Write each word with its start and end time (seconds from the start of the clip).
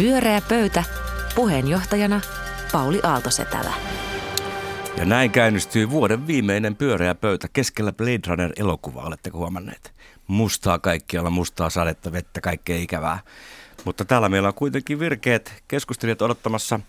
Pyöreä 0.00 0.40
pöytä. 0.48 0.84
Puheenjohtajana 1.34 2.20
Pauli 2.72 3.00
Aaltosetälä. 3.02 3.72
Ja 4.96 5.04
näin 5.04 5.30
käynnistyy 5.30 5.90
vuoden 5.90 6.26
viimeinen 6.26 6.76
pyöreä 6.76 7.14
pöytä 7.14 7.48
keskellä 7.52 7.92
Blade 7.92 8.20
Runner-elokuvaa, 8.26 9.06
oletteko 9.06 9.38
huomanneet? 9.38 9.92
Mustaa 10.26 10.78
kaikkialla, 10.78 11.30
mustaa 11.30 11.70
sadetta, 11.70 12.12
vettä, 12.12 12.40
kaikkea 12.40 12.76
ikävää. 12.76 13.18
Mutta 13.84 14.04
täällä 14.04 14.28
meillä 14.28 14.48
on 14.48 14.54
kuitenkin 14.54 14.98
virkeät 14.98 15.62
keskustelijat 15.68 16.22
odottamassa 16.22 16.80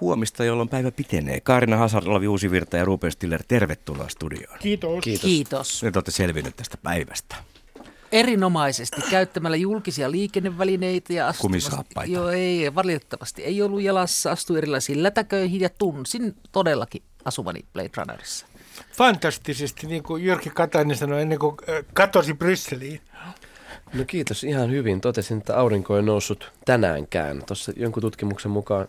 huomista, 0.00 0.44
jolloin 0.44 0.68
päivä 0.68 0.90
pitenee. 0.90 1.40
Kaarina 1.40 1.76
Hazard, 1.76 2.06
Olavi 2.06 2.28
Uusivirta 2.28 2.76
ja 2.76 2.84
Ruben 2.84 3.12
Stiller, 3.12 3.42
tervetuloa 3.48 4.08
studioon. 4.08 4.58
Kiitos. 4.58 5.04
Kiitos. 5.04 5.22
Kiitos. 5.22 5.82
Nyt 5.82 5.96
olette 5.96 6.10
selvinnyt 6.10 6.56
tästä 6.56 6.76
päivästä. 6.76 7.36
Erinomaisesti 8.14 9.02
käyttämällä 9.10 9.56
julkisia 9.56 10.10
liikennevälineitä 10.10 11.12
ja. 11.12 11.34
Kumisaappaita. 11.38 12.12
Joo, 12.12 12.28
ei, 12.28 12.74
valitettavasti 12.74 13.44
ei 13.44 13.62
ollut 13.62 13.82
jalassa, 13.82 14.30
astui 14.30 14.58
erilaisiin 14.58 15.02
lätäköihin 15.02 15.60
ja 15.60 15.68
tunsin 15.68 16.36
todellakin 16.52 17.02
asuvani 17.24 17.60
Blade 17.72 17.90
Runnerissa. 17.96 18.46
Fantastisesti, 18.92 19.86
niin 19.86 20.02
kuin 20.02 20.24
Jyrki 20.24 20.50
Katainen 20.50 20.96
sanoi 20.96 21.22
ennen 21.22 21.38
kuin 21.38 21.56
katosi 21.94 22.34
Brysseliin. 22.34 23.00
No 23.94 24.04
kiitos 24.06 24.44
ihan 24.44 24.70
hyvin. 24.70 25.00
Totesin, 25.00 25.38
että 25.38 25.56
aurinko 25.56 25.96
ei 25.96 26.02
noussut 26.02 26.52
tänäänkään. 26.64 27.42
Tuossa 27.46 27.72
jonkun 27.76 28.00
tutkimuksen 28.00 28.50
mukaan 28.50 28.86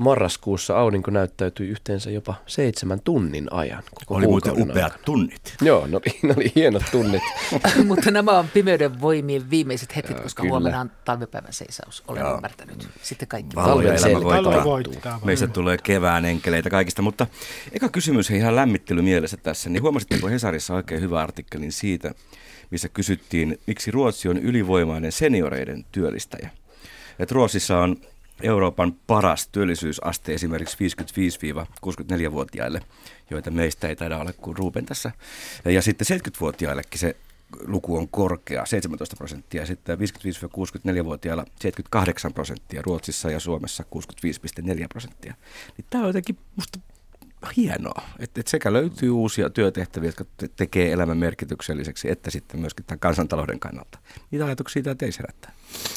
marraskuussa 0.00 0.78
aurinko 0.78 1.10
näyttäytyi 1.10 1.68
yhteensä 1.68 2.10
jopa 2.10 2.34
seitsemän 2.46 3.00
tunnin 3.04 3.52
ajan. 3.52 3.82
Koko 3.94 4.14
Oli 4.14 4.26
muuten 4.26 4.52
upeat 4.52 4.76
ajan. 4.76 4.90
tunnit. 5.04 5.54
Joo, 5.62 5.86
no, 5.86 6.00
ne 6.22 6.34
oli 6.36 6.52
hienot 6.54 6.82
tunnit. 6.90 7.22
Mutta 7.86 8.10
nämä 8.10 8.38
on 8.38 8.48
pimeyden 8.48 9.00
voimien 9.00 9.50
viimeiset 9.50 9.96
hetket, 9.96 10.16
Joo, 10.16 10.22
koska 10.22 10.42
kyllä. 10.42 10.52
huomenna 10.52 10.80
on 10.80 10.90
talvipäivän 11.04 11.52
seisaus. 11.52 12.02
Olen 12.08 12.20
Joo. 12.20 12.34
ymmärtänyt. 12.34 12.88
Sitten 13.02 13.28
kaikki. 13.28 13.56
Valo 13.56 13.82
ja 13.82 13.92
Talven 14.00 14.10
elämä 14.10 14.24
voittaa. 14.24 14.64
Voittaa. 14.64 15.20
Meistä 15.24 15.46
tulee 15.46 15.78
kevään 15.82 16.24
enkeleitä 16.24 16.70
kaikista, 16.70 17.02
mutta 17.02 17.26
eka 17.72 17.88
kysymys 17.88 18.30
ihan 18.30 18.56
lämmittely 18.56 19.02
mielessä 19.02 19.36
tässä. 19.36 19.70
Niin 19.70 19.82
huomasitteko 19.82 20.28
Hesarissa 20.28 20.74
oikein 20.74 21.00
hyvä 21.00 21.20
artikkelin 21.20 21.72
siitä, 21.72 22.14
missä 22.70 22.88
kysyttiin, 22.88 23.58
miksi 23.66 23.90
Ruotsi 23.90 24.28
on 24.28 24.38
ylivoimainen 24.38 25.12
senioreiden 25.12 25.84
työllistäjä. 25.92 26.50
Et 27.18 27.32
Ruotsissa 27.32 27.78
on 27.78 27.96
Euroopan 28.42 28.92
paras 29.06 29.48
työllisyysaste 29.48 30.34
esimerkiksi 30.34 30.76
55-64-vuotiaille, 30.76 32.80
joita 33.30 33.50
meistä 33.50 33.88
ei 33.88 33.96
taida 33.96 34.18
olla 34.18 34.32
kuin 34.32 34.56
Ruben 34.56 34.86
tässä. 34.86 35.12
Ja 35.64 35.82
sitten 35.82 36.18
70-vuotiaillekin 36.18 36.98
se 36.98 37.16
luku 37.66 37.96
on 37.96 38.08
korkea, 38.08 38.66
17 38.66 39.16
prosenttia, 39.16 39.66
sitten 39.66 39.98
55-64-vuotiailla 39.98 41.44
78 41.60 42.32
prosenttia, 42.32 42.82
Ruotsissa 42.82 43.30
ja 43.30 43.40
Suomessa 43.40 43.84
65,4 44.62 44.86
prosenttia. 44.88 45.34
Niin 45.76 45.86
tämä 45.90 46.02
on 46.02 46.08
jotenkin 46.08 46.38
musta 46.56 46.78
hienoa, 47.56 48.02
että, 48.18 48.40
että 48.40 48.50
sekä 48.50 48.72
löytyy 48.72 49.10
uusia 49.10 49.50
työtehtäviä, 49.50 50.08
jotka 50.08 50.24
te- 50.36 50.50
tekee 50.56 50.92
elämän 50.92 51.18
merkitykselliseksi, 51.18 52.10
että 52.10 52.30
sitten 52.30 52.60
myöskin 52.60 52.86
tämän 52.86 52.98
kansantalouden 52.98 53.60
kannalta. 53.60 53.98
Mitä 54.30 54.46
ajatuksia 54.46 54.82
tämä 54.82 54.94
teissä 54.94 55.22
herättää? 55.22 55.52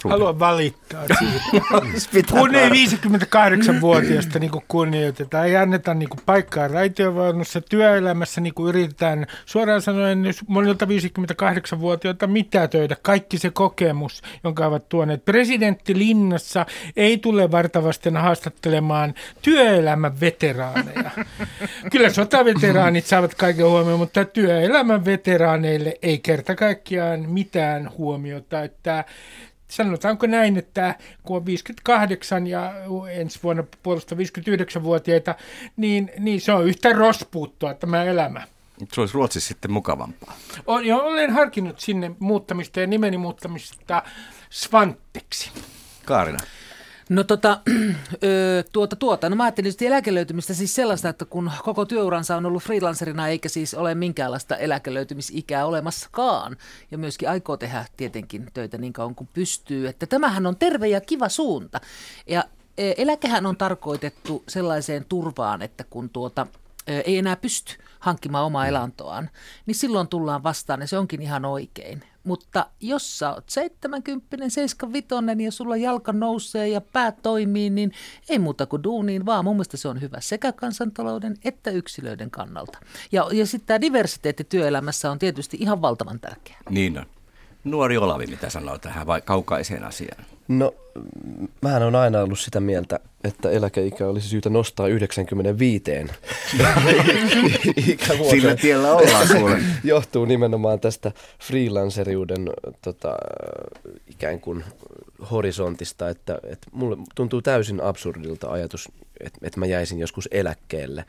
Haluan 0.09 0.39
valittaa 0.39 1.03
siitä. 1.19 2.31
Kun 2.39 2.55
ei 2.55 2.69
58-vuotiaasta 2.69 4.39
niin 4.39 4.51
kunnioitetaan, 4.67 5.47
ei 5.47 5.55
anneta 5.55 5.93
niin 5.93 6.09
kuin 6.09 6.21
paikkaa 6.25 6.67
raitiovaunussa, 6.67 7.61
työelämässä 7.61 8.41
niin 8.41 8.53
kuin 8.53 8.69
yritetään 8.69 9.27
suoraan 9.45 9.81
sanoen 9.81 10.25
jos 10.25 10.47
monilta 10.47 10.85
58-vuotiailta 10.85 12.27
mitätöidä 12.27 12.95
kaikki 13.01 13.37
se 13.37 13.49
kokemus, 13.49 14.21
jonka 14.43 14.65
ovat 14.65 14.89
tuoneet. 14.89 15.25
Presidentti 15.25 15.97
Linnassa 15.97 16.65
ei 16.95 17.17
tule 17.17 17.51
vartavasten 17.51 18.17
haastattelemaan 18.17 19.13
työelämän 19.41 20.19
veteraaneja. 20.19 21.11
Kyllä 21.91 22.09
sotaveteraanit 22.09 23.05
saavat 23.05 23.35
kaiken 23.35 23.65
huomioon, 23.65 23.99
mutta 23.99 24.25
työelämän 24.25 25.05
veteraaneille 25.05 25.97
ei 26.01 26.19
kerta 26.19 26.55
kaikkiaan 26.55 27.29
mitään 27.29 27.89
huomiota. 27.97 28.63
Että 28.63 29.05
sanotaanko 29.75 30.27
näin, 30.27 30.57
että 30.57 30.95
kun 31.23 31.37
on 31.37 31.45
58 31.45 32.47
ja 32.47 32.73
ensi 33.11 33.39
vuonna 33.43 33.63
puolesta 33.83 34.15
59-vuotiaita, 34.15 35.35
niin, 35.77 36.11
niin 36.19 36.41
se 36.41 36.51
on 36.51 36.67
yhtä 36.67 36.93
rospuuttoa 36.93 37.73
tämä 37.73 38.03
elämä. 38.03 38.47
Se 38.93 39.01
olisi 39.01 39.13
Ruotsissa 39.13 39.47
sitten 39.47 39.71
mukavampaa. 39.71 40.35
On, 40.67 40.85
ja 40.85 40.97
olen 40.97 41.31
harkinnut 41.31 41.79
sinne 41.79 42.11
muuttamista 42.19 42.79
ja 42.79 42.87
nimeni 42.87 43.17
muuttamista 43.17 44.03
Svanteksi. 44.49 45.51
Kaarina. 46.05 46.39
No 47.13 47.23
tota, 47.23 47.59
ö, 48.23 48.63
tuota, 48.71 48.95
tuota. 48.95 49.29
No 49.29 49.35
mä 49.35 49.43
ajattelin 49.43 49.71
sitten 49.71 49.87
eläkelöytymistä 49.87 50.53
siis 50.53 50.75
sellaista, 50.75 51.09
että 51.09 51.25
kun 51.25 51.51
koko 51.63 51.85
työuransa 51.85 52.35
on 52.35 52.45
ollut 52.45 52.63
freelancerina 52.63 53.27
eikä 53.27 53.49
siis 53.49 53.73
ole 53.73 53.95
minkäänlaista 53.95 54.57
eläkelöytymisikää 54.57 55.65
olemassakaan 55.65 56.57
ja 56.91 56.97
myöskin 56.97 57.29
aikoo 57.29 57.57
tehdä 57.57 57.85
tietenkin 57.97 58.47
töitä 58.53 58.77
niin 58.77 58.93
kauan 58.93 59.15
kuin 59.15 59.29
pystyy, 59.33 59.87
että 59.87 60.05
tämähän 60.05 60.45
on 60.45 60.55
terve 60.55 60.87
ja 60.87 61.01
kiva 61.01 61.29
suunta. 61.29 61.81
Ja 62.27 62.43
eläkehän 62.77 63.45
on 63.45 63.57
tarkoitettu 63.57 64.43
sellaiseen 64.47 65.05
turvaan, 65.09 65.61
että 65.61 65.83
kun 65.89 66.09
tuota, 66.09 66.47
ei 66.87 67.17
enää 67.17 67.35
pysty 67.35 67.73
hankkimaan 67.99 68.45
omaa 68.45 68.67
elantoaan, 68.67 69.29
niin 69.65 69.75
silloin 69.75 70.07
tullaan 70.07 70.43
vastaan 70.43 70.81
ja 70.81 70.87
se 70.87 70.97
onkin 70.97 71.21
ihan 71.21 71.45
oikein. 71.45 72.03
Mutta 72.23 72.65
jos 72.79 73.19
sä 73.19 73.33
oot 73.33 73.49
70, 73.49 74.27
75 74.49 75.43
ja 75.43 75.51
sulla 75.51 75.77
jalka 75.77 76.13
nousee 76.13 76.67
ja 76.67 76.81
pää 76.81 77.11
toimii, 77.11 77.69
niin 77.69 77.91
ei 78.29 78.39
muuta 78.39 78.65
kuin 78.65 78.83
duuniin, 78.83 79.25
vaan 79.25 79.45
mun 79.45 79.55
mielestä 79.55 79.77
se 79.77 79.87
on 79.87 80.01
hyvä 80.01 80.17
sekä 80.19 80.51
kansantalouden 80.51 81.37
että 81.43 81.71
yksilöiden 81.71 82.31
kannalta. 82.31 82.79
Ja, 83.11 83.27
ja 83.31 83.45
sitten 83.45 83.67
tämä 83.67 83.81
diversiteetti 83.81 84.43
työelämässä 84.43 85.11
on 85.11 85.19
tietysti 85.19 85.57
ihan 85.59 85.81
valtavan 85.81 86.19
tärkeää. 86.19 86.61
Niin 86.69 86.97
on. 86.97 87.05
Nuori 87.63 87.97
Olavi, 87.97 88.27
mitä 88.27 88.49
sanoo 88.49 88.77
tähän 88.77 89.07
vai 89.07 89.21
kaukaiseen 89.21 89.83
asiaan? 89.83 90.25
No, 90.47 90.73
mähän 91.61 91.83
on 91.83 91.95
aina 91.95 92.21
ollut 92.21 92.39
sitä 92.39 92.59
mieltä, 92.59 92.99
että 93.23 93.49
eläkeikä 93.49 94.07
olisi 94.07 94.29
syytä 94.29 94.49
nostaa 94.49 94.87
95 94.87 95.83
ikävuoteen. 97.87 98.29
Sillä 98.41 98.55
tiellä 98.55 98.95
ollaan 98.95 99.27
kuule. 99.37 99.59
johtuu 99.83 100.25
nimenomaan 100.25 100.79
tästä 100.79 101.11
freelanceriuden 101.43 102.49
tota, 102.81 103.15
ikään 104.07 104.39
kuin 104.39 104.63
horisontista, 105.31 106.09
että, 106.09 106.39
että 106.43 106.67
mulle 106.71 106.97
tuntuu 107.15 107.41
täysin 107.41 107.81
absurdilta 107.81 108.51
ajatus, 108.51 108.89
että, 109.19 109.39
että 109.41 109.59
mä 109.59 109.65
jäisin 109.65 109.99
joskus 109.99 110.29
eläkkeelle. 110.31 111.05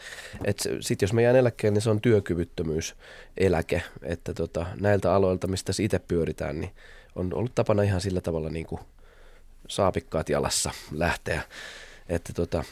Sitten 0.80 1.06
jos 1.06 1.12
mä 1.12 1.20
jään 1.20 1.36
eläkkeelle, 1.36 1.74
niin 1.74 1.82
se 1.82 1.90
on 1.90 2.00
työkyvyttömyyseläke, 2.00 3.82
että 4.02 4.34
tota, 4.34 4.66
näiltä 4.80 5.14
aloilta, 5.14 5.46
mistä 5.46 5.72
itse 5.80 5.98
pyöritään, 5.98 6.60
niin 6.60 6.70
on 7.14 7.34
ollut 7.34 7.54
tapana 7.54 7.82
ihan 7.82 8.00
sillä 8.00 8.20
tavalla 8.20 8.50
niin 8.50 8.66
kuin 8.66 8.80
saapikkaat 9.68 10.28
jalassa 10.28 10.70
lähteä. 10.92 11.42
Että 12.08 12.32
tota, 12.32 12.64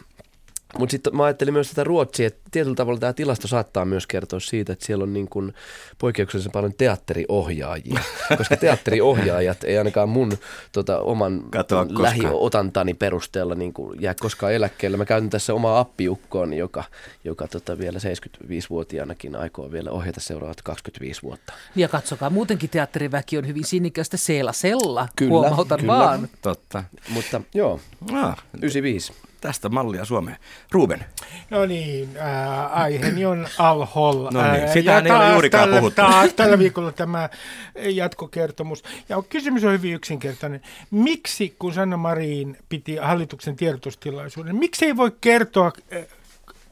mutta 0.79 0.91
sitten 0.91 1.17
mä 1.17 1.25
ajattelin 1.25 1.55
myös 1.55 1.69
tätä 1.69 1.85
Ruotsia, 1.85 2.27
että 2.27 2.41
tietyllä 2.51 2.75
tavalla 2.77 3.01
tämä 3.01 3.13
tilasto 3.13 3.49
saattaa 3.49 3.85
myös 3.85 4.07
kertoa 4.07 4.41
siitä, 4.41 4.73
että 4.73 4.87
siellä 4.87 5.03
on 5.03 5.13
niin 5.13 5.29
kuin 5.29 5.55
poikkeuksellisen 5.99 6.53
paljon 6.53 6.73
teatteriohjaajia, 6.79 8.01
koska 8.39 8.57
teatteriohjaajat 8.57 9.65
ei 9.65 9.79
ainakaan 9.79 10.09
mun 10.09 10.33
tota, 10.73 10.99
oman 11.01 11.43
Katoa 11.51 11.85
koskaan. 11.85 12.03
lähiotantani 12.03 12.95
perusteella 12.95 13.55
niin 13.55 13.73
kuin 13.73 14.03
jää 14.03 14.15
koskaan 14.21 14.53
eläkkeelle. 14.53 14.97
Mä 14.97 15.05
käytän 15.05 15.31
tässä 15.31 15.55
omaa 15.55 15.79
appiukkoon, 15.79 16.53
joka, 16.55 16.85
joka 17.25 17.49
tota 17.49 17.79
vielä 17.79 17.99
75-vuotiaanakin 17.99 19.37
aikoo 19.37 19.73
vielä 19.73 19.91
ohjata 19.91 20.21
seuraavat 20.21 20.63
25 20.63 21.23
vuotta. 21.23 21.53
Ja 21.77 21.89
katsokaa, 21.89 22.31
muutenkin 22.31 22.71
teatteriväki 22.71 23.39
on 23.39 23.47
hyvin 23.47 23.65
sinnikästä 23.65 24.17
seelasella, 24.17 25.09
Kyllä, 25.17 25.31
huomautan 25.31 25.81
kyllä. 25.81 25.93
vaan. 25.93 26.29
Totta. 26.43 26.85
Mutta 27.09 27.41
joo, 27.55 27.81
Ah, 28.13 28.45
95. 28.63 29.13
tästä 29.43 29.69
mallia 29.69 30.05
Suomeen. 30.05 30.37
Ruben. 30.71 31.05
No 31.51 31.67
niin, 31.67 32.17
ää, 32.19 32.67
aiheeni 32.67 33.25
on 33.27 33.47
Al-Hol. 33.59 34.31
No 34.31 34.53
niin, 34.53 34.69
sitähän 34.69 35.07
ja 35.07 35.15
ei 35.15 35.21
ole 35.21 35.33
juurikaan 35.33 35.65
tällä, 35.65 35.79
puhuttu. 35.79 36.03
Taas 36.03 36.35
tällä 36.35 36.59
viikolla 36.59 36.93
tämä 36.93 37.29
jatkokertomus. 37.75 38.85
Ja 39.09 39.23
kysymys 39.29 39.65
on 39.65 39.73
hyvin 39.73 39.95
yksinkertainen. 39.95 40.61
Miksi, 40.91 41.57
kun 41.59 41.73
Sanna 41.75 41.97
Marin 41.97 42.57
piti 42.69 42.97
hallituksen 42.97 43.57
tiedotustilaisuuden, 43.57 44.57
miksi 44.57 44.87
ei 44.87 44.97
voi 44.97 45.13
kertoa 45.21 45.73
ää, 45.91 46.01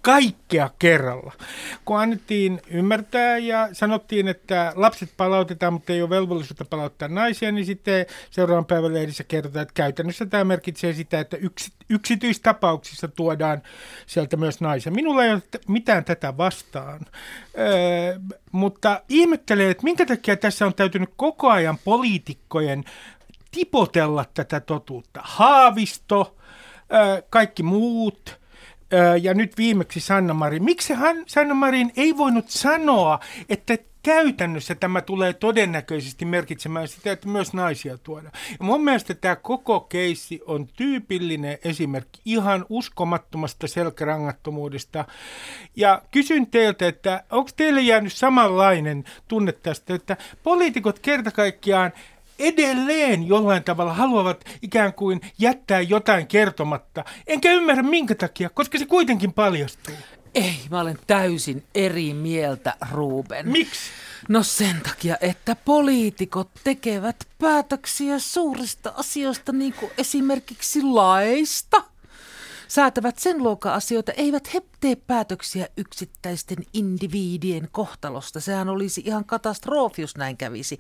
kaikkea 0.03 0.71
kerralla. 0.79 1.33
Kun 1.85 2.01
annettiin 2.01 2.61
ymmärtää 2.71 3.39
ja 3.39 3.69
sanottiin, 3.73 4.29
että 4.29 4.73
lapset 4.77 5.11
palautetaan, 5.17 5.73
mutta 5.73 5.93
ei 5.93 6.03
ole 6.03 6.11
velvollisuutta 6.11 6.65
palauttaa 6.65 7.09
naisia, 7.09 7.53
niin 7.53 7.67
sitten 7.67 8.07
seuraavan 8.31 8.65
päivän 8.65 8.95
lehdissä 8.95 9.25
kerrotaan, 9.25 9.63
että 9.63 9.75
käytännössä 9.75 10.27
tämä 10.27 10.45
merkitsee 10.45 10.93
sitä, 10.93 11.21
että 11.21 11.37
yksi, 11.37 11.73
yksityistapauksissa 11.89 13.09
tuodaan 13.09 13.63
sieltä 14.07 14.37
myös 14.37 14.61
naisia. 14.61 14.93
Minulla 14.93 15.25
ei 15.25 15.33
ole 15.33 15.43
mitään 15.69 16.05
tätä 16.05 16.37
vastaan, 16.37 17.01
öö, 17.59 18.19
mutta 18.53 19.03
ihmettelen, 19.09 19.71
että 19.71 19.85
minkä 19.85 20.07
takia 20.07 20.37
tässä 20.37 20.67
on 20.67 20.75
täytynyt 20.75 21.11
koko 21.17 21.51
ajan 21.51 21.79
poliitikkojen 21.85 22.85
tipotella 23.51 24.25
tätä 24.35 24.61
totuutta. 24.61 25.21
Haavisto, 25.25 26.37
kaikki 27.31 27.63
muut, 27.63 28.40
ja 29.23 29.35
nyt 29.35 29.57
viimeksi 29.57 30.01
Sanna 30.01 30.35
Marin. 30.35 30.65
Miksi 30.65 30.95
hän, 30.95 31.23
Sanna 31.27 31.55
Marin 31.55 31.93
ei 31.97 32.17
voinut 32.17 32.49
sanoa, 32.49 33.21
että 33.49 33.79
käytännössä 34.03 34.75
tämä 34.75 35.01
tulee 35.01 35.33
todennäköisesti 35.33 36.25
merkitsemään 36.25 36.89
sitä, 36.89 37.13
että 37.13 37.29
myös 37.29 37.53
naisia 37.53 37.99
tuodaan. 37.99 38.33
Ja 38.51 38.65
mun 38.65 38.85
mielestä 38.85 39.15
tämä 39.15 39.37
koko 39.37 39.81
keissi 39.81 40.41
on 40.47 40.67
tyypillinen 40.67 41.59
esimerkki 41.65 42.21
ihan 42.25 42.67
uskomattomasta 42.69 43.67
selkärangattomuudesta. 43.67 45.05
Ja 45.77 46.03
kysyn 46.11 46.47
teiltä, 46.47 46.89
että 46.89 47.25
onko 47.31 47.51
teille 47.57 47.81
jäänyt 47.81 48.13
samanlainen 48.13 49.05
tunne 49.29 49.53
tästä, 49.53 49.95
että 49.95 50.17
poliitikot 50.43 50.99
kerta 50.99 51.31
kaikkiaan 51.31 51.93
edelleen 52.41 53.29
jollain 53.29 53.65
tavalla 53.65 53.95
haluavat 53.95 54.45
ikään 54.63 54.93
kuin 54.93 55.21
jättää 55.39 55.81
jotain 55.81 56.27
kertomatta. 56.27 57.05
Enkä 57.27 57.53
ymmärrä 57.53 57.83
minkä 57.83 58.15
takia, 58.15 58.51
koska 58.51 58.79
se 58.79 58.87
kuitenkin 58.87 59.33
paljastuu. 59.33 59.95
Ei, 60.35 60.61
mä 60.71 60.81
olen 60.81 60.99
täysin 61.07 61.65
eri 61.75 62.15
mieltä, 62.15 62.77
Ruben. 62.93 63.49
Miksi? 63.49 63.81
No 64.29 64.43
sen 64.43 64.81
takia, 64.83 65.17
että 65.21 65.57
poliitikot 65.57 66.51
tekevät 66.65 67.17
päätöksiä 67.39 68.19
suurista 68.19 68.93
asioista, 68.97 69.53
niin 69.53 69.73
kuin 69.73 69.93
esimerkiksi 69.99 70.83
laista. 70.83 71.90
Säätävät 72.71 73.19
sen 73.19 73.39
luokan 73.43 73.73
asioita, 73.73 74.13
eivät 74.13 74.55
he 74.55 74.63
tee 74.81 74.97
päätöksiä 74.97 75.69
yksittäisten 75.77 76.59
indiviidien 76.73 77.69
kohtalosta. 77.73 78.41
Sehän 78.41 78.69
olisi 78.69 79.03
ihan 79.05 79.25
katastrofi, 79.25 80.03
jos 80.03 80.17
näin 80.17 80.37
kävisi. 80.37 80.79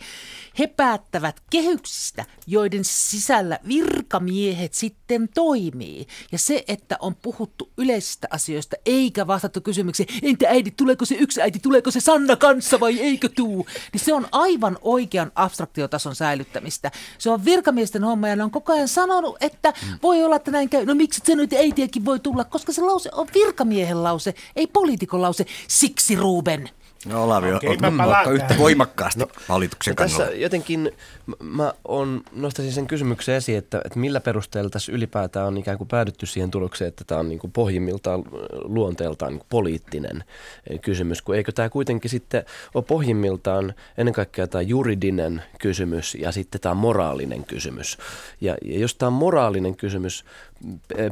He 0.58 0.66
päättävät 0.66 1.40
kehyksistä, 1.50 2.24
joiden 2.46 2.84
sisällä 2.84 3.58
virkamiehet 3.68 4.74
sitten 4.74 5.28
toimii. 5.34 6.06
Ja 6.32 6.38
se, 6.38 6.64
että 6.68 6.96
on 7.00 7.14
puhuttu 7.14 7.70
yleisistä 7.78 8.28
asioista 8.30 8.76
eikä 8.86 9.26
vastattu 9.26 9.60
kysymyksiin, 9.60 10.08
entä 10.22 10.48
äiti, 10.48 10.70
tuleeko 10.70 11.04
se 11.04 11.14
yksi 11.14 11.42
äiti, 11.42 11.58
tuleeko 11.58 11.90
se 11.90 12.00
Sanna 12.00 12.36
kanssa 12.36 12.80
vai 12.80 13.00
eikö 13.00 13.28
tuu, 13.28 13.66
niin 13.92 14.00
se 14.00 14.14
on 14.14 14.26
aivan 14.32 14.78
oikean 14.82 15.32
abstraktiotason 15.34 16.14
säilyttämistä. 16.14 16.90
Se 17.18 17.30
on 17.30 17.44
virkamiesten 17.44 18.04
homma 18.04 18.28
ja 18.28 18.36
ne 18.36 18.44
on 18.44 18.50
koko 18.50 18.72
ajan 18.72 18.88
sanonut, 18.88 19.36
että 19.40 19.72
voi 20.02 20.24
olla, 20.24 20.36
että 20.36 20.50
näin 20.50 20.68
käy. 20.68 20.86
No 20.86 20.94
miksi 20.94 21.20
et 21.32 21.38
että 21.44 21.56
äitiäkin 21.80 22.04
voi 22.04 22.20
tulla, 22.20 22.44
koska 22.44 22.72
se 22.72 22.82
lause 22.82 23.10
on 23.12 23.28
virkamiehen 23.34 23.80
miehen 23.80 24.02
lause, 24.02 24.34
ei 24.56 24.66
poliitikon 24.66 25.22
lause. 25.22 25.46
Siksi 25.68 26.16
Ruben. 26.16 26.70
No 27.06 27.24
Olavi, 27.24 27.52
okay, 27.52 27.76
oletko 28.06 28.30
yhtä 28.30 28.54
voimakkaasti 28.58 29.20
no, 29.20 29.28
valituksen 29.48 29.94
kannalla? 29.94 30.24
Tässä 30.24 30.36
jotenkin 30.36 30.92
mä 31.40 31.72
on, 31.84 32.22
nostaisin 32.32 32.74
sen 32.74 32.86
kysymyksen 32.86 33.34
esiin, 33.34 33.58
että, 33.58 33.80
että 33.84 33.98
millä 33.98 34.20
perusteella 34.20 34.70
tässä 34.70 34.92
ylipäätään 34.92 35.46
on 35.46 35.56
ikään 35.56 35.78
kuin 35.78 35.88
päädytty 35.88 36.26
siihen 36.26 36.50
tulokseen, 36.50 36.88
että 36.88 37.04
tämä 37.06 37.20
on 37.20 37.28
niin 37.28 37.38
kuin 37.38 37.52
pohjimmiltaan 37.52 38.24
luonteeltaan 38.64 39.32
niin 39.32 39.38
kuin 39.38 39.46
poliittinen 39.50 40.24
eh, 40.70 40.80
kysymys, 40.80 41.22
kun 41.22 41.36
eikö 41.36 41.52
tämä 41.52 41.68
kuitenkin 41.68 42.10
sitten 42.10 42.44
ole 42.74 42.84
pohjimmiltaan 42.84 43.74
ennen 43.98 44.14
kaikkea 44.14 44.46
tämä 44.46 44.62
juridinen 44.62 45.42
kysymys 45.60 46.14
ja 46.14 46.32
sitten 46.32 46.60
tämä 46.60 46.74
moraalinen 46.74 47.44
kysymys. 47.44 47.98
Ja, 48.40 48.56
ja 48.64 48.78
jos 48.78 48.94
tämä 48.94 49.08
on 49.08 49.12
moraalinen 49.12 49.76
kysymys 49.76 50.24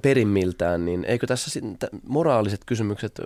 perimmiltään, 0.03 0.85
niin 0.85 1.05
eikö 1.05 1.27
tässä 1.27 1.61
moraaliset 2.09 2.61
kysymykset, 2.67 3.21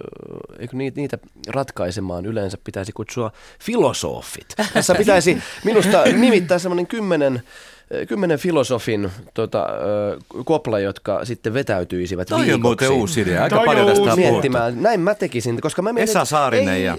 eikö 0.58 0.76
niitä 0.76 1.18
ratkaisemaan 1.48 2.26
yleensä 2.26 2.58
pitäisi 2.64 2.92
kutsua 2.92 3.32
filosofit? 3.60 4.54
Tässä 4.74 4.94
pitäisi 4.94 5.38
minusta 5.64 6.02
nimittää 6.04 6.58
semmoinen 6.58 6.86
kymmenen 6.86 7.42
kymmenen 8.08 8.38
filosofin 8.38 9.10
tota, 9.34 9.66
kopla, 10.44 10.78
jotka 10.78 11.24
sitten 11.24 11.54
vetäytyisivät 11.54 12.28
Toi 12.28 12.38
viikoksi. 12.38 12.54
on 12.54 12.60
muuten 12.60 12.90
uusi 12.90 13.20
idea. 13.20 13.42
Aika 13.42 13.56
Toi 13.56 13.66
paljon 13.66 13.86
tästä 13.86 14.16
miettimään. 14.16 14.82
Näin 14.82 15.00
mä 15.00 15.14
tekisin, 15.14 15.60
koska 15.60 15.82
mä 15.82 15.92
mietin, 15.92 16.10
Esa 16.10 16.24
Saarinen 16.24 16.74
ei, 16.74 16.84
ja 16.84 16.98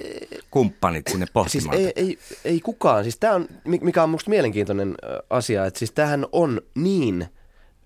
kumppanit 0.51 1.07
sinne 1.07 1.25
pohtimaan. 1.33 1.77
Siis 1.77 1.93
ei, 1.95 2.03
ei, 2.05 2.17
ei 2.45 2.59
kukaan. 2.59 3.03
Siis 3.03 3.17
tämä 3.17 3.33
on, 3.33 3.47
mikä 3.65 4.03
on 4.03 4.09
musta 4.09 4.29
mielenkiintoinen 4.29 4.95
asia, 5.29 5.65
että 5.65 5.79
siis 5.79 5.91
tämähän 5.91 6.25
on 6.31 6.61
niin– 6.75 7.25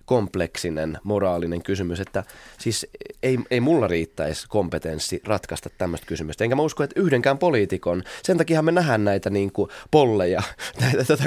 kompleksinen 0.08 0.98
moraalinen 1.04 1.64
kysymys, 1.64 2.00
että 2.00 2.24
siis 2.60 2.88
ei, 3.24 3.40
ei 3.52 3.60
mulla 3.60 3.88
riittäisi 3.88 4.48
kompetenssi 4.50 5.22
ratkaista 5.26 5.70
tämmöistä 5.78 6.08
kysymystä. 6.08 6.44
Enkä 6.44 6.56
mä 6.56 6.62
usko, 6.62 6.84
että 6.84 7.00
yhdenkään 7.02 7.38
poliitikon, 7.38 8.04
sen 8.24 8.38
takia 8.38 8.62
me 8.62 8.72
nähdään 8.72 9.04
näitä 9.04 9.30
niin 9.30 9.52
kuin 9.52 9.70
polleja, 9.92 10.44
näitä 10.82 11.04
tota, 11.04 11.24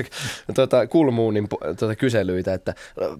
tota, 0.54 0.86
kulmuunin 0.86 1.48
tota, 1.78 1.96
kyselyitä, 1.96 2.54
että 2.54 2.74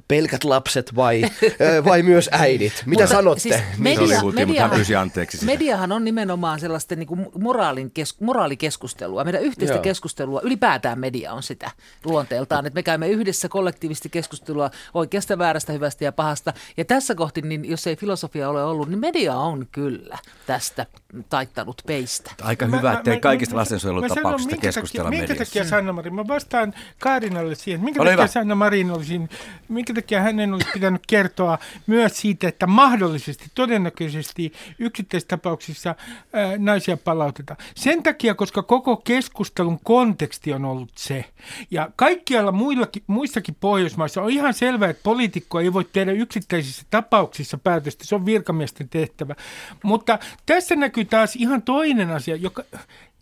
pelkät 0.09 0.45
lapset 0.45 0.97
vai, 0.97 1.23
vai 1.89 2.03
myös 2.03 2.29
äidit? 2.33 2.83
Mitä 2.87 3.03
mutta, 3.03 3.15
sanotte? 3.15 3.41
Siis 3.41 3.57
media, 3.79 4.23
mediahan, 4.35 4.81
anteeksi 4.99 5.45
mediahan 5.45 5.93
on 5.93 6.05
nimenomaan 6.05 6.61
sellaista 6.61 6.97
niin 6.97 7.07
kuin 7.07 7.27
moraalin 7.39 7.91
kes, 7.91 8.21
moraalikeskustelua, 8.21 9.25
meidän 9.25 9.43
yhteistä 9.43 9.75
Joo. 9.77 9.83
keskustelua, 9.83 10.41
ylipäätään 10.41 10.99
media 10.99 11.33
on 11.33 11.43
sitä 11.43 11.71
luonteeltaan, 12.05 12.67
että 12.67 12.75
me 12.75 12.83
käymme 12.83 13.09
yhdessä 13.09 13.49
kollektiivisesti 13.49 14.09
keskustelua 14.09 14.71
oikeasta 14.95 15.39
väärästä, 15.50 15.73
hyvästä 15.73 16.05
ja 16.05 16.12
pahasta. 16.12 16.52
Ja 16.76 16.85
tässä 16.85 17.14
kohti, 17.14 17.43
niin 17.43 17.64
jos 17.64 17.87
ei 17.87 17.97
filosofia 17.97 18.49
ole 18.49 18.64
ollut, 18.64 18.88
niin 18.88 18.99
media 18.99 19.35
on 19.37 19.67
kyllä 19.73 20.19
tästä 20.47 20.87
taittanut 21.29 21.82
peistä. 21.87 22.31
Aika 22.43 22.67
mä, 22.67 22.76
hyvä, 22.76 22.93
ettei 22.93 23.20
kaikista 23.20 23.56
lastensuojelutapauksista 23.56 24.56
keskustella 24.56 25.11
mediassa. 25.11 25.32
Minkä 25.35 25.44
takia 25.44 25.64
Sanna 25.64 25.93
Marin, 25.93 26.14
mä 26.14 26.29
vastaan 26.29 26.75
Kaarinalle 26.99 27.55
siihen, 27.55 27.81
minkä 27.81 28.02
Ole 28.02 28.11
takia 28.11 28.23
hyvä. 28.23 28.32
Sanna 28.32 28.55
Marin 28.55 28.91
olisi, 28.91 29.20
minkä 29.69 29.94
takia 29.94 30.20
hänen 30.20 30.55
olisi 30.55 30.69
pitänyt 30.73 31.02
kertoa 31.06 31.58
myös 31.87 32.20
siitä, 32.20 32.49
että 32.49 32.67
mahdollisesti, 32.67 33.44
todennäköisesti 33.55 34.52
yksittäistapauksissa 34.79 35.94
ää, 36.32 36.58
naisia 36.58 36.97
palautetaan. 36.97 37.56
Sen 37.76 38.02
takia, 38.02 38.35
koska 38.35 38.62
koko 38.62 38.97
keskustelun 38.97 39.81
konteksti 39.85 40.52
on 40.52 40.64
ollut 40.64 40.91
se. 40.94 41.25
Ja 41.70 41.91
kaikkialla 41.97 42.52
muillakin, 42.52 43.02
muissakin 43.06 43.56
Pohjoismaissa 43.61 44.23
on 44.23 44.31
ihan 44.31 44.55
selvää, 44.55 44.91
että 44.91 45.02
poliitikot 45.02 45.39
poliitikko 45.40 45.60
ei 45.60 45.72
voi 45.72 45.84
tehdä 45.92 46.12
yksittäisissä 46.12 46.82
tapauksissa 46.90 47.58
päätöstä, 47.58 48.04
se 48.04 48.14
on 48.14 48.26
virkamiesten 48.26 48.88
tehtävä. 48.88 49.34
Mutta 49.82 50.19
tässä 50.46 50.76
näkyy 50.76 51.04
taas 51.04 51.37
ihan 51.37 51.62
toinen 51.62 52.10
asia, 52.10 52.37
joka, 52.37 52.64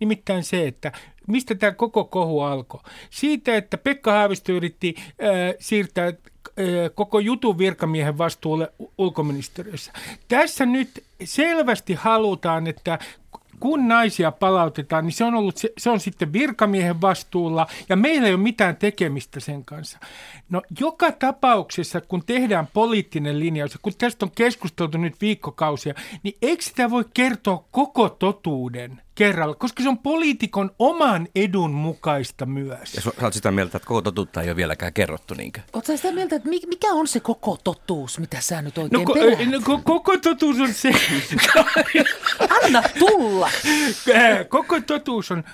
nimittäin 0.00 0.44
se, 0.44 0.66
että 0.66 0.92
mistä 1.26 1.54
tämä 1.54 1.72
koko 1.72 2.04
kohu 2.04 2.40
alkoi. 2.40 2.80
Siitä, 3.10 3.56
että 3.56 3.78
Pekka 3.78 4.12
Haavisto 4.12 4.52
yritti 4.52 4.94
äh, 4.98 5.54
siirtää 5.60 6.06
äh, 6.06 6.14
koko 6.94 7.18
jutun 7.18 7.58
virkamiehen 7.58 8.18
vastuulle 8.18 8.72
ulkoministeriössä. 8.98 9.92
Tässä 10.28 10.66
nyt 10.66 11.04
selvästi 11.24 11.94
halutaan, 11.94 12.66
että 12.66 12.98
kun 13.60 13.88
naisia 13.88 14.32
palautetaan, 14.32 15.04
niin 15.04 15.12
se 15.12 15.24
on, 15.24 15.34
ollut, 15.34 15.56
se, 15.56 15.72
se 15.78 15.90
on 15.90 16.00
sitten 16.00 16.32
virkamiehen 16.32 17.00
vastuulla 17.00 17.66
ja 17.88 17.96
meillä 17.96 18.28
ei 18.28 18.34
ole 18.34 18.42
mitään 18.42 18.76
tekemistä 18.76 19.40
sen 19.40 19.64
kanssa. 19.64 19.98
No 20.50 20.62
joka 20.80 21.12
tapauksessa, 21.12 22.00
kun 22.00 22.22
tehdään 22.26 22.68
poliittinen 22.72 23.40
linjaus, 23.40 23.78
kun 23.82 23.92
tästä 23.98 24.26
on 24.26 24.30
keskusteltu 24.34 24.98
nyt 24.98 25.20
viikkokausia, 25.20 25.94
niin 26.22 26.36
eikö 26.42 26.62
sitä 26.62 26.90
voi 26.90 27.04
kertoa 27.14 27.64
koko 27.70 28.08
totuuden? 28.08 29.02
Kerralla, 29.18 29.54
koska 29.54 29.82
se 29.82 29.88
on 29.88 29.98
poliitikon 29.98 30.70
oman 30.78 31.28
edun 31.34 31.70
mukaista 31.70 32.46
myös. 32.46 32.94
Ja 32.94 33.00
sä 33.00 33.10
oot 33.22 33.34
sitä 33.34 33.50
mieltä, 33.50 33.76
että 33.76 33.86
koko 33.88 34.02
totuutta 34.02 34.42
ei 34.42 34.48
ole 34.48 34.56
vieläkään 34.56 34.92
kerrottu 34.92 35.34
niinkö? 35.34 35.60
Oletko 35.72 35.96
sitä 35.96 36.12
mieltä, 36.12 36.36
että 36.36 36.48
mikä 36.48 36.88
on 36.92 37.08
se 37.08 37.20
koko 37.20 37.58
totuus, 37.64 38.18
mitä 38.18 38.40
sä 38.40 38.62
nyt 38.62 38.78
oikein 38.78 39.04
no, 39.04 39.14
ko- 39.14 39.68
no, 39.68 39.80
koko 39.84 40.16
totuus 40.16 40.60
on 40.60 40.72
se... 40.74 40.90
Anna 42.64 42.82
tulla! 42.98 43.50
koko 44.48 44.80
totuus 44.80 45.30
on 45.30 45.44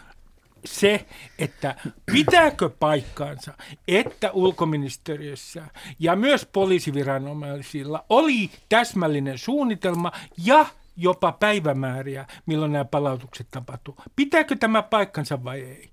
se, 0.64 1.06
että 1.38 1.74
pitääkö 2.12 2.70
paikkaansa, 2.70 3.54
että 3.88 4.30
ulkoministeriössä 4.32 5.64
ja 5.98 6.16
myös 6.16 6.46
poliisiviranomaisilla 6.52 8.04
oli 8.08 8.50
täsmällinen 8.68 9.38
suunnitelma 9.38 10.12
ja 10.44 10.66
jopa 10.96 11.32
päivämääriä, 11.32 12.26
milloin 12.46 12.72
nämä 12.72 12.84
palautukset 12.84 13.46
tapahtuu. 13.50 13.96
Pitääkö 14.16 14.56
tämä 14.56 14.82
paikkansa 14.82 15.44
vai 15.44 15.60
ei? 15.60 15.90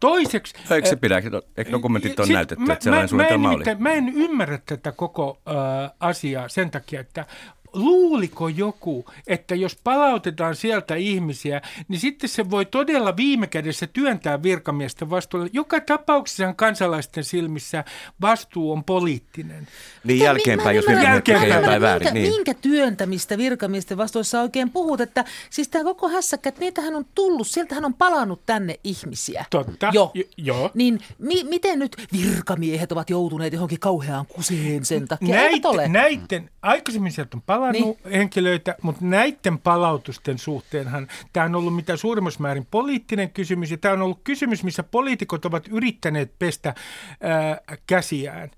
Toiseksi... 0.00 0.54
Eikö 0.70 0.88
se 0.88 0.96
pidä? 0.96 1.22
Eikö 1.56 1.70
dokumentit 1.70 2.20
ole 2.20 2.32
näytetty, 2.32 2.64
mä, 2.64 2.72
että 2.72 2.84
sellainen 2.84 3.04
mä, 3.04 3.08
suunnitelma 3.08 3.48
mä 3.48 3.54
en, 3.54 3.56
oli? 3.56 3.74
Mä 3.78 3.92
en 3.92 4.08
ymmärrä 4.08 4.58
tätä 4.66 4.92
koko 4.92 5.40
äh, 5.48 5.90
asiaa 6.00 6.48
sen 6.48 6.70
takia, 6.70 7.00
että 7.00 7.26
luuliko 7.74 8.48
joku, 8.48 9.04
että 9.26 9.54
jos 9.54 9.78
palautetaan 9.84 10.56
sieltä 10.56 10.94
ihmisiä, 10.94 11.60
niin 11.88 12.00
sitten 12.00 12.30
se 12.30 12.50
voi 12.50 12.64
todella 12.64 13.16
viime 13.16 13.46
kädessä 13.46 13.86
työntää 13.86 14.42
virkamiesten 14.42 15.10
vastuulle. 15.10 15.50
Joka 15.52 15.80
tapauksessa 15.80 16.54
kansalaisten 16.56 17.24
silmissä 17.24 17.84
vastuu 18.20 18.72
on 18.72 18.84
poliittinen. 18.84 19.68
Niin 20.04 20.18
jälkeenpäin, 20.18 20.76
jos 20.76 20.86
virkamiehet 20.86 21.24
tekee 21.24 21.48
jotain 21.48 21.64
minkä, 21.64 21.80
väärin. 21.80 22.14
Niin. 22.14 22.32
minkä 22.32 22.54
työntämistä 22.54 23.38
virkamiesten 23.38 23.98
vastuussa 23.98 24.40
oikein 24.40 24.70
puhut? 24.70 25.00
Että 25.00 25.24
siis 25.50 25.68
tämä 25.68 25.84
koko 25.84 26.08
hässäkkä, 26.08 26.48
että 26.48 26.60
niitähän 26.60 26.94
on 26.94 27.06
tullut, 27.14 27.46
sieltähän 27.46 27.84
on 27.84 27.94
palannut 27.94 28.46
tänne 28.46 28.80
ihmisiä. 28.84 29.44
Totta. 29.50 29.90
Jo. 29.92 30.10
J- 30.14 30.20
joo. 30.36 30.70
Niin 30.74 31.00
mi- 31.18 31.44
miten 31.44 31.78
nyt 31.78 31.96
virkamiehet 32.12 32.92
ovat 32.92 33.10
joutuneet 33.10 33.52
johonkin 33.52 33.80
kauheaan 33.80 34.26
kuseen 34.26 34.84
sen 34.84 35.08
takia? 35.08 35.40
Eivät 35.40 35.64
ole. 35.64 35.88
Näitten, 35.88 36.34
näitten, 36.34 36.50
aikaisemmin 36.62 37.12
sieltä 37.12 37.36
on 37.36 37.42
palannut 37.42 37.63
niin. 37.72 37.96
henkilöitä, 38.12 38.74
mutta 38.82 39.04
näiden 39.04 39.58
palautusten 39.58 40.38
suhteenhan 40.38 41.08
tämä 41.32 41.46
on 41.46 41.54
ollut 41.54 41.76
mitä 41.76 41.96
suurimmassa 41.96 42.40
määrin 42.40 42.66
poliittinen 42.70 43.30
kysymys, 43.30 43.70
ja 43.70 43.76
tämä 43.76 43.94
on 43.94 44.02
ollut 44.02 44.20
kysymys, 44.24 44.64
missä 44.64 44.82
poliitikot 44.82 45.44
ovat 45.44 45.68
yrittäneet 45.68 46.38
pestä 46.38 46.74
ää, 47.20 47.60
käsiään. 47.86 48.50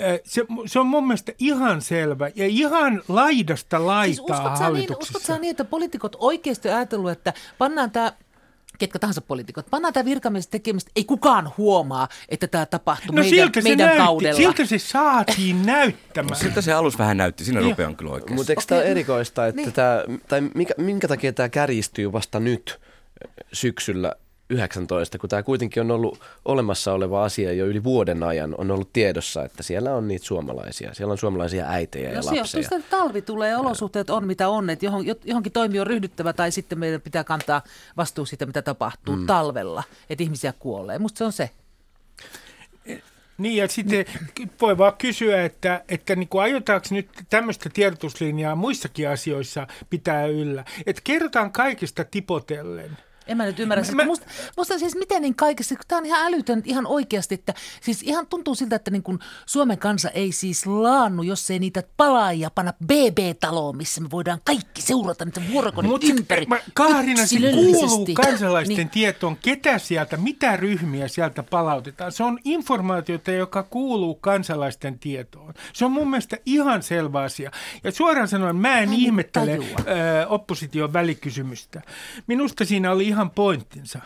Ää, 0.00 0.18
se, 0.24 0.44
se 0.66 0.80
on 0.80 0.86
mun 0.86 1.06
mielestä 1.06 1.32
ihan 1.38 1.82
selvä, 1.82 2.30
ja 2.34 2.46
ihan 2.46 3.02
laidasta 3.08 3.76
Siis 3.76 3.86
laitaa 3.86 4.36
uskot 4.36 4.36
sä, 4.36 4.64
niin, 4.64 4.64
hallituksessa. 4.64 5.18
uskot 5.18 5.40
niin, 5.40 5.50
että 5.50 5.64
poliitikot 5.64 6.16
oikeasti 6.18 6.68
ajatellut, 6.68 7.10
että 7.10 7.32
pannaan 7.58 7.90
tämä 7.90 8.12
ketkä 8.78 8.98
tahansa 8.98 9.20
poliitikot, 9.20 9.66
pannaan 9.70 9.94
tämä 9.94 10.04
virkamies 10.04 10.46
tekemistä, 10.46 10.90
ei 10.96 11.04
kukaan 11.04 11.52
huomaa, 11.58 12.08
että 12.28 12.46
tämä 12.46 12.66
tapahtui 12.66 13.16
no 13.16 13.22
meidän, 13.22 13.30
siltä 13.30 13.60
se, 13.60 13.68
meidän 13.68 13.86
näytti, 13.86 14.04
kaudella. 14.04 14.36
siltä 14.36 14.66
se 14.66 14.78
saatiin 14.78 15.66
näyttämään. 15.66 16.36
Siltä 16.36 16.60
se 16.60 16.72
alus 16.72 16.98
vähän 16.98 17.16
näytti, 17.16 17.44
siinä 17.44 17.60
Joo. 17.60 17.70
rupeaa 17.70 17.88
on 17.88 17.96
kyllä 17.96 18.12
oikeassa. 18.12 18.34
Mutta 18.34 18.52
eikö 18.52 18.60
Okei, 18.60 18.68
tämä 18.68 18.80
no, 18.80 18.86
erikoista, 18.86 19.46
että 19.46 19.60
niin. 19.60 19.72
tää, 19.72 20.04
tai 20.28 20.40
minkä, 20.40 20.74
minkä 20.78 21.08
takia 21.08 21.32
tämä 21.32 21.48
kärjistyy 21.48 22.12
vasta 22.12 22.40
nyt 22.40 22.80
syksyllä 23.52 24.14
19, 24.50 25.18
kun 25.18 25.30
tämä 25.30 25.42
kuitenkin 25.42 25.80
on 25.80 25.90
ollut 25.90 26.20
olemassa 26.44 26.92
oleva 26.92 27.24
asia 27.24 27.52
jo 27.52 27.66
yli 27.66 27.84
vuoden 27.84 28.22
ajan, 28.22 28.54
on 28.58 28.70
ollut 28.70 28.92
tiedossa, 28.92 29.44
että 29.44 29.62
siellä 29.62 29.94
on 29.94 30.08
niitä 30.08 30.24
suomalaisia, 30.24 30.94
siellä 30.94 31.12
on 31.12 31.18
suomalaisia 31.18 31.66
äitejä 31.68 32.10
ja 32.10 32.16
No 32.16 32.22
se 32.22 32.26
johtuu 32.26 32.40
lapsia. 32.40 32.62
sitä, 32.62 32.76
että 32.76 32.90
talvi 32.90 33.22
tulee 33.22 33.50
ja 33.50 33.58
olosuhteet 33.58 34.10
on 34.10 34.26
mitä 34.26 34.48
on, 34.48 34.70
että 34.70 34.86
johon, 34.86 35.04
johonkin 35.24 35.52
toimi 35.52 35.80
on 35.80 35.86
ryhdyttävä 35.86 36.32
tai 36.32 36.52
sitten 36.52 36.78
meidän 36.78 37.00
pitää 37.00 37.24
kantaa 37.24 37.62
vastuu 37.96 38.26
siitä, 38.26 38.46
mitä 38.46 38.62
tapahtuu 38.62 39.16
mm. 39.16 39.26
talvella, 39.26 39.82
että 40.10 40.24
ihmisiä 40.24 40.54
kuolee. 40.58 40.98
Musta 40.98 41.18
se 41.18 41.24
on 41.24 41.32
se. 41.32 41.50
Niin 43.38 43.56
ja 43.56 43.68
sitten 43.68 44.04
voi 44.60 44.78
vaan 44.78 44.92
kysyä, 44.98 45.44
että, 45.44 45.84
että 45.88 46.16
niin 46.16 46.28
kuin 46.28 46.42
aiotaanko 46.42 46.86
nyt 46.90 47.08
tämmöistä 47.30 47.70
tiedotuslinjaa 47.72 48.54
muissakin 48.54 49.08
asioissa 49.08 49.66
pitää 49.90 50.26
yllä. 50.26 50.64
Että 50.86 51.02
kerrotaan 51.04 51.52
kaikista 51.52 52.04
tipotellen. 52.04 52.98
En 53.26 53.36
mä 53.36 53.44
nyt 53.44 53.60
ymmärrä. 53.60 53.84
Mä- 53.84 54.02
Mä, 54.02 54.04
musta, 54.04 54.26
musta 54.56 54.78
siis 54.78 54.94
miten 54.96 55.22
niin 55.22 55.34
kaikessa, 55.34 55.74
kun 55.76 55.84
tämä 55.88 55.98
on 55.98 56.06
ihan 56.06 56.26
älytön 56.26 56.62
ihan 56.64 56.86
oikeasti, 56.86 57.34
että 57.34 57.54
siis 57.80 58.02
ihan 58.02 58.26
tuntuu 58.26 58.54
siltä, 58.54 58.76
että 58.76 58.90
niin 58.90 59.02
kun 59.02 59.18
Suomen 59.46 59.78
kansa 59.78 60.10
ei 60.10 60.32
siis 60.32 60.66
laannu, 60.66 61.22
jos 61.22 61.50
ei 61.50 61.58
niitä 61.58 61.82
palaajia 61.96 62.50
panna 62.50 62.72
BB-taloon, 62.86 63.76
missä 63.76 64.00
me 64.00 64.10
voidaan 64.10 64.38
kaikki 64.44 64.82
seurata 64.82 65.24
niitä 65.24 65.40
vuorokodin 65.52 65.90
Mutta 65.90 66.06
ympäri. 66.10 66.46
Kaarina, 66.74 67.26
se 67.26 67.36
kuuluu 67.52 68.06
kansalaisten 68.14 68.76
Niin. 68.76 68.90
tietoon, 68.90 69.36
ketä 69.36 69.78
sieltä, 69.78 70.16
mitä 70.16 70.56
ryhmiä 70.56 71.08
sieltä 71.08 71.42
palautetaan. 71.42 72.12
Se 72.12 72.22
on 72.24 72.38
informaatiota, 72.44 73.30
joka 73.30 73.62
kuuluu 73.62 74.14
kansalaisten 74.14 74.98
tietoon. 74.98 75.54
Se 75.72 75.84
on 75.84 75.92
mun 75.92 76.10
mielestä 76.10 76.36
ihan 76.46 76.82
selvä 76.82 77.20
asia. 77.22 77.50
Ja 77.84 77.92
suoraan 77.92 78.28
sanoen, 78.28 78.56
mä 78.56 78.78
en 78.78 78.88
Mä 78.88 78.94
en 78.94 79.00
ihmettele 79.00 79.46
tajua. 79.46 79.78
ö, 79.78 80.26
opposition 80.28 80.92
välikysymystä. 80.92 81.82
Minusta 82.26 82.64
siinä 82.64 82.92
oli 82.92 83.13
ihan 83.14 83.30
pointtinsa. 83.30 84.00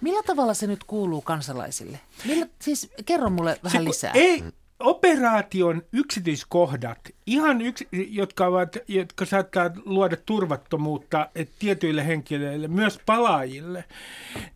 Millä 0.00 0.22
tavalla 0.22 0.54
se 0.54 0.66
nyt 0.66 0.84
kuuluu 0.84 1.22
kansalaisille? 1.22 2.00
Millä, 2.24 2.46
siis 2.58 2.90
kerro 3.06 3.30
mulle 3.30 3.58
vähän 3.64 3.82
Se, 3.82 3.88
lisää. 3.88 4.12
Ei, 4.14 4.44
operaation 4.80 5.82
yksityiskohdat, 5.92 6.98
ihan 7.26 7.60
yksi, 7.60 7.88
jotka, 7.92 8.46
ovat, 8.46 8.76
jotka 8.88 9.24
saattaa 9.24 9.70
luoda 9.84 10.16
turvattomuutta 10.26 11.28
tietyille 11.58 12.06
henkilöille, 12.06 12.68
myös 12.68 13.00
palaajille, 13.06 13.84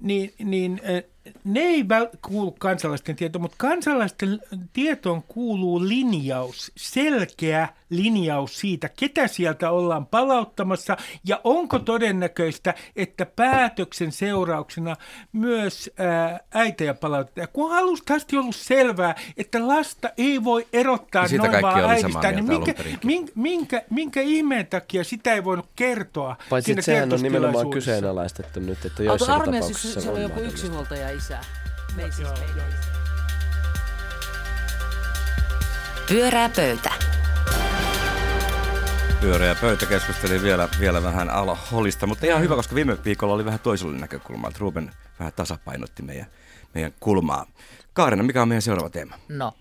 niin, 0.00 0.34
niin 0.38 0.80
eh, 0.82 1.04
ne 1.44 1.60
ei 1.60 1.88
väl, 1.88 2.08
kuulu 2.26 2.50
kansalaisten 2.58 3.16
tietoon, 3.16 3.42
mutta 3.42 3.56
kansalaisten 3.58 4.40
tietoon 4.72 5.22
kuuluu 5.22 5.88
linjaus, 5.88 6.72
selkeä 6.76 7.68
linjaus 7.90 8.60
siitä, 8.60 8.88
ketä 8.88 9.28
sieltä 9.28 9.70
ollaan 9.70 10.06
palauttamassa 10.06 10.96
ja 11.26 11.40
onko 11.44 11.78
todennäköistä, 11.78 12.74
että 12.96 13.26
päätöksen 13.26 14.12
seurauksena 14.12 14.96
myös 15.32 15.90
ää, 15.98 16.40
äitejä 16.54 16.94
palautetaan. 16.94 17.48
Kun 17.52 17.70
on 17.70 17.78
alusta 17.78 18.14
asti 18.14 18.36
ollut 18.36 18.56
selvää, 18.56 19.14
että 19.36 19.68
lasta 19.68 20.10
ei 20.18 20.44
voi 20.44 20.66
erottaa 20.72 21.28
siitä 21.28 21.48
noin 21.48 21.62
vaan 21.62 21.90
äidistään, 21.90 22.34
niin 22.34 22.46
mieltä 22.46 22.66
minkä, 22.66 23.04
minkä, 23.04 23.32
minkä, 23.34 23.82
minkä 23.90 24.20
ihmeen 24.20 24.66
takia 24.66 25.04
sitä 25.04 25.32
ei 25.32 25.44
voinut 25.44 25.66
kertoa 25.76 26.36
Paitsi 26.50 26.76
sehän 26.80 27.12
on 27.12 27.22
nimenomaan 27.22 27.70
kyseenalaistettu 27.70 28.60
nyt, 28.60 28.84
että 28.84 29.02
Auto 29.10 29.32
armeijassa 29.32 29.72
tapauksissa 29.72 30.00
se, 30.00 30.04
se 30.04 30.10
oli 30.10 30.18
on 30.18 30.22
joku 30.22 30.40
yksinhuoltaja 30.40 31.11
isä. 31.12 31.38
Siis 31.94 32.18
Joo, 32.18 32.34
joo. 32.56 32.66
Pyörää 36.08 36.48
pöytä. 36.48 36.90
Pyöreä 39.20 39.54
pöytä 39.54 39.86
keskusteli 39.86 40.42
vielä, 40.42 40.68
vielä 40.80 41.02
vähän 41.02 41.30
alholista, 41.30 42.06
mutta 42.06 42.26
ihan 42.26 42.40
hyvä, 42.40 42.54
koska 42.54 42.74
viime 42.74 42.96
viikolla 43.04 43.34
oli 43.34 43.44
vähän 43.44 43.60
toisella 43.60 43.96
näkökulma, 43.98 44.48
että 44.48 44.60
Ruben 44.60 44.90
vähän 45.18 45.32
tasapainotti 45.32 46.02
meidän, 46.02 46.26
meidän 46.74 46.92
kulmaa. 47.00 47.46
Kaarina, 47.92 48.22
mikä 48.22 48.42
on 48.42 48.48
meidän 48.48 48.62
seuraava 48.62 48.90
teema? 48.90 49.18
No, 49.28 49.54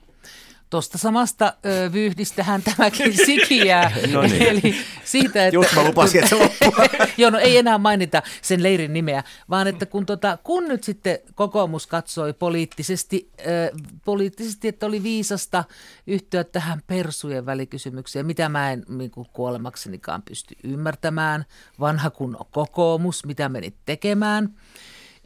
tuosta 0.72 0.98
samasta 0.98 1.54
ö, 1.66 1.94
vyyhdistähän 1.94 2.62
tämäkin 2.75 3.13
sikiää. 3.25 3.92
No 4.12 4.22
niin. 4.22 4.42
Eli 4.42 4.75
siitä, 5.04 5.46
että... 5.46 5.56
Just 5.56 5.75
mä 5.75 5.84
lupasin, 5.84 6.24
että 6.24 6.36
se. 6.36 6.51
Joo, 7.18 7.30
no 7.30 7.38
ei 7.38 7.58
enää 7.58 7.78
mainita 7.78 8.24
sen 8.42 8.63
leirin 8.63 8.94
nimeä, 8.94 9.24
vaan 9.50 9.68
että 9.68 9.86
kun, 9.86 10.06
tota, 10.06 10.38
kun 10.44 10.68
nyt 10.68 10.84
sitten 10.84 11.20
kokoomus 11.36 11.88
katsoi 11.88 12.34
poliittisesti, 12.34 13.30
ö, 13.40 13.72
poliittisesti, 14.06 14.68
että 14.68 14.86
oli 14.86 15.04
viisasta 15.04 15.63
yhtyä 16.08 16.44
tähän 16.44 16.82
persujen 16.88 17.46
välikysymykseen, 17.46 18.25
mitä 18.25 18.50
mä 18.50 18.72
en 18.72 18.86
niin 18.90 19.12
kuin 19.12 19.28
kuolemaksenikaan 19.34 20.22
pysty 20.22 20.56
ymmärtämään, 20.63 21.46
vanha 21.80 22.10
kun 22.10 22.36
on 22.40 22.46
kokoomus, 22.51 23.25
mitä 23.25 23.50
menit 23.50 23.75
tekemään. 23.86 24.56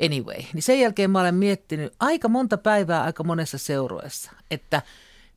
Anyway, 0.05 0.43
niin 0.53 0.63
sen 0.63 0.79
jälkeen 0.79 1.11
mä 1.11 1.19
olen 1.19 1.35
miettinyt 1.35 1.93
aika 1.99 2.29
monta 2.29 2.57
päivää 2.57 3.03
aika 3.03 3.23
monessa 3.23 3.57
seurueessa, 3.57 4.31
että 4.51 4.81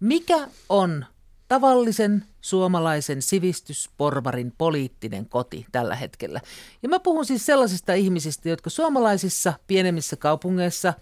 mikä 0.01 0.49
on 0.69 1.05
tavallisen 1.49 2.25
suomalaisen 2.41 3.23
sivistysporvarin 3.23 4.53
poliittinen 4.59 5.29
koti 5.29 5.67
tällä 5.73 5.95
hetkellä. 5.97 6.41
Ja 6.83 6.89
mä 6.89 7.01
puhun 7.01 7.27
siis 7.27 7.47
sellaisista 7.47 7.95
ihmisistä, 7.95 8.49
jotka 8.49 8.71
suomalaisissa 8.71 9.53
pienemmissä 9.67 10.17
kaupungeissa 10.17 10.95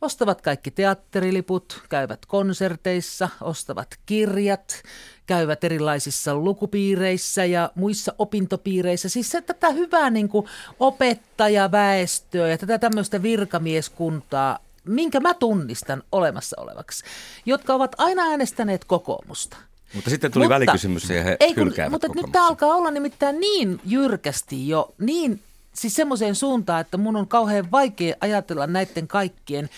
ostavat 0.00 0.42
kaikki 0.42 0.70
teatteriliput, 0.70 1.82
käyvät 1.88 2.26
konserteissa, 2.26 3.28
ostavat 3.40 3.88
kirjat, 4.06 4.82
käyvät 5.26 5.64
erilaisissa 5.64 6.34
lukupiireissä 6.34 7.44
ja 7.44 7.70
muissa 7.74 8.14
opintopiireissä. 8.18 9.08
Siis 9.08 9.30
se, 9.30 9.40
tätä 9.40 9.70
hyvää 9.70 10.10
niin 10.10 10.28
kuin 10.28 10.46
opettajaväestöä 10.80 12.48
ja 12.48 12.58
tätä 12.58 12.78
tämmöistä 12.78 13.22
virkamieskuntaa, 13.22 14.58
minkä 14.84 15.20
mä 15.20 15.34
tunnistan 15.34 16.02
olemassa 16.12 16.56
olevaksi, 16.60 17.04
jotka 17.46 17.74
ovat 17.74 17.94
aina 17.98 18.22
äänestäneet 18.22 18.84
kokoomusta. 18.84 19.56
Mutta 19.94 20.10
sitten 20.10 20.32
tuli 20.32 20.44
Mutta- 20.44 20.54
välikysymys 20.54 21.10
ja 21.10 21.22
he 21.22 21.36
ei 21.40 21.54
kun, 21.54 21.64
hylkäävät 21.64 21.92
Mutta 21.92 22.08
nyt 22.14 22.32
tämä 22.32 22.46
alkaa 22.48 22.74
olla 22.74 22.90
nimittäin 22.90 23.40
niin 23.40 23.80
jyrkästi 23.84 24.68
jo, 24.68 24.94
niin 24.98 25.40
siis 25.72 25.94
semmoiseen 25.94 26.34
suuntaan, 26.34 26.80
että 26.80 26.96
mun 26.96 27.16
on 27.16 27.28
kauhean 27.28 27.70
vaikea 27.70 28.14
ajatella 28.20 28.66
näiden 28.66 29.08
kaikkien 29.08 29.70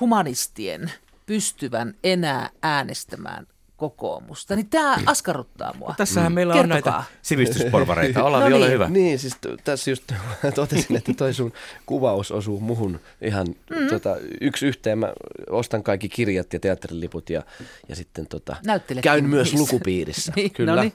humanistien 0.00 0.92
pystyvän 1.26 1.94
enää 2.04 2.50
äänestämään 2.62 3.46
kokoomusta. 3.90 4.56
Niin 4.56 4.68
tämä 4.68 4.98
askarruttaa 5.06 5.74
mua. 5.78 5.94
Tässähän 5.96 6.32
meillä 6.32 6.54
on 6.54 6.68
Kertokaa. 6.68 6.98
näitä 6.98 7.10
sivistysporvareita. 7.22 8.24
Olavi, 8.24 8.50
No 8.50 8.56
ole 8.56 8.64
niin. 8.64 8.72
hyvä. 8.72 8.88
Niin, 8.88 9.18
siis 9.18 9.36
t- 9.40 9.64
tässä 9.64 9.90
just 9.90 10.12
totesin, 10.54 10.96
että 10.96 11.14
toi 11.14 11.34
sun 11.34 11.52
kuvaus 11.86 12.30
osuu 12.32 12.60
muhun 12.60 13.00
ihan 13.22 13.46
mm. 13.46 13.86
tota, 13.88 14.16
yksi 14.40 14.66
yhteen. 14.66 14.98
Mä 14.98 15.12
ostan 15.50 15.82
kaikki 15.82 16.08
kirjat 16.08 16.52
ja 16.52 16.60
teatteriliput 16.60 17.30
ja, 17.30 17.42
ja 17.88 17.96
sitten 17.96 18.26
tota, 18.26 18.56
käyn 19.02 19.28
myös 19.28 19.54
lukupiirissä. 19.54 20.32
Niin, 20.36 20.50
Kyllä. 20.50 20.74
no 20.76 20.82
niin. 20.82 20.92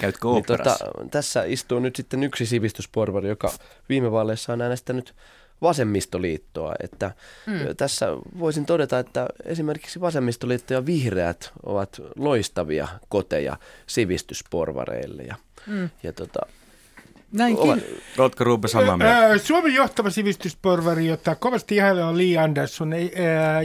Käytkö 0.00 0.28
Niin, 0.28 0.44
tota, 0.44 0.76
tässä 1.10 1.44
istuu 1.44 1.78
nyt 1.78 1.96
sitten 1.96 2.22
yksi 2.24 2.46
sivistysporvari, 2.46 3.28
joka 3.28 3.52
viime 3.88 4.12
vaaleissa 4.12 4.52
on 4.52 4.62
äänestänyt 4.62 5.14
vasemmistoliittoa. 5.62 6.74
Että 6.82 7.10
mm. 7.46 7.76
Tässä 7.76 8.06
voisin 8.38 8.66
todeta, 8.66 8.98
että 8.98 9.26
esimerkiksi 9.44 10.00
vasemmistoliitto 10.00 10.74
ja 10.74 10.86
vihreät 10.86 11.52
ovat 11.62 12.00
loistavia 12.16 12.88
koteja 13.08 13.56
sivistysporvareille. 13.86 15.22
Ja, 15.22 15.34
mm. 15.66 15.90
ja 16.02 16.12
tota, 16.12 16.40
Näinkin. 17.32 17.84
Oletko 18.18 18.44
Ruupe 18.44 18.68
samaa 18.68 18.96
mieltä? 18.96 19.38
Suomen 19.38 19.74
johtava 19.74 20.10
sivistysporvari, 20.10 21.06
jota 21.06 21.34
kovasti 21.34 21.76
ihailee 21.76 22.04
on 22.04 22.18
Lee 22.18 22.38
Anderson. 22.38 22.92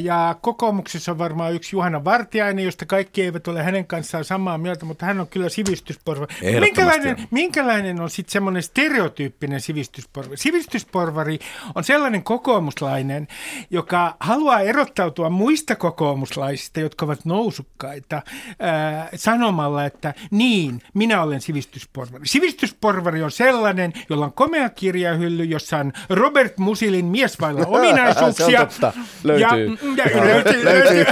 Ja 0.01 0.35
kokoomuksessa 0.41 1.11
on 1.11 1.17
varmaan 1.17 1.53
yksi 1.53 1.75
Juhana 1.75 2.03
Vartiainen, 2.03 2.65
josta 2.65 2.85
kaikki 2.85 3.21
eivät 3.21 3.47
ole 3.47 3.63
hänen 3.63 3.87
kanssaan 3.87 4.23
samaa 4.23 4.57
mieltä, 4.57 4.85
mutta 4.85 5.05
hän 5.05 5.19
on 5.19 5.27
kyllä 5.27 5.49
sivistysporvari. 5.49 6.35
Minkälainen, 6.59 7.27
minkälainen 7.31 8.01
on 8.01 8.09
sitten 8.09 8.31
semmoinen 8.31 8.63
stereotyyppinen 8.63 9.61
sivistysporvari? 9.61 10.37
Sivistysporvari 10.37 11.39
on 11.75 11.83
sellainen 11.83 12.23
kokoomuslainen, 12.23 13.27
joka 13.69 14.15
haluaa 14.19 14.59
erottautua 14.59 15.29
muista 15.29 15.75
kokoomuslaisista, 15.75 16.79
jotka 16.79 17.05
ovat 17.05 17.25
nousukkaita, 17.25 18.21
sanomalla, 19.15 19.85
että 19.85 20.13
niin, 20.31 20.81
minä 20.93 21.21
olen 21.21 21.41
sivistysporvari. 21.41 22.27
Sivistysporvari 22.27 23.23
on 23.23 23.31
sellainen, 23.31 23.54
sellainen, 23.55 23.93
jolla 24.09 24.25
on 24.25 24.33
komea 24.33 24.69
kirjahylly, 24.69 25.43
jossa 25.43 25.77
on 25.77 25.93
Robert 26.09 26.57
Musilin 26.57 27.05
mies 27.05 27.39
vailla 27.39 27.65
ominaisuuksia. 27.77 28.45
Se 28.45 28.57
totta. 28.57 28.93
Löytyy. 29.23 29.77
Ja, 29.97 30.05
ja, 30.15 30.21
löytyy, 30.25 30.65
löytyy. 30.65 31.05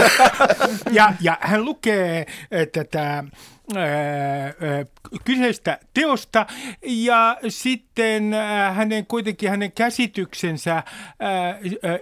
ja, 0.97 1.13
ja 1.21 1.38
hän 1.41 1.65
lukee 1.65 2.25
tätä 2.71 3.23
kyseistä 5.25 5.79
teosta 5.93 6.45
ja 6.81 7.38
sitten 7.50 8.31
hänen 8.73 9.05
kuitenkin 9.05 9.50
hänen 9.50 9.71
käsityksensä 9.71 10.83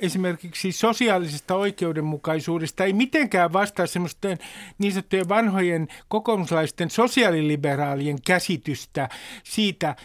esimerkiksi 0.01 0.71
sosiaalisesta 0.71 1.55
oikeudenmukaisuudesta 1.55 2.83
ei 2.83 2.93
mitenkään 2.93 3.53
vastaa 3.53 3.87
semmoisten 3.87 4.37
niin 4.77 4.91
sanottujen 4.93 5.29
vanhojen 5.29 5.87
kokoomuslaisten 6.07 6.89
sosiaaliliberaalien 6.89 8.21
käsitystä 8.25 9.09
siitä, 9.43 9.95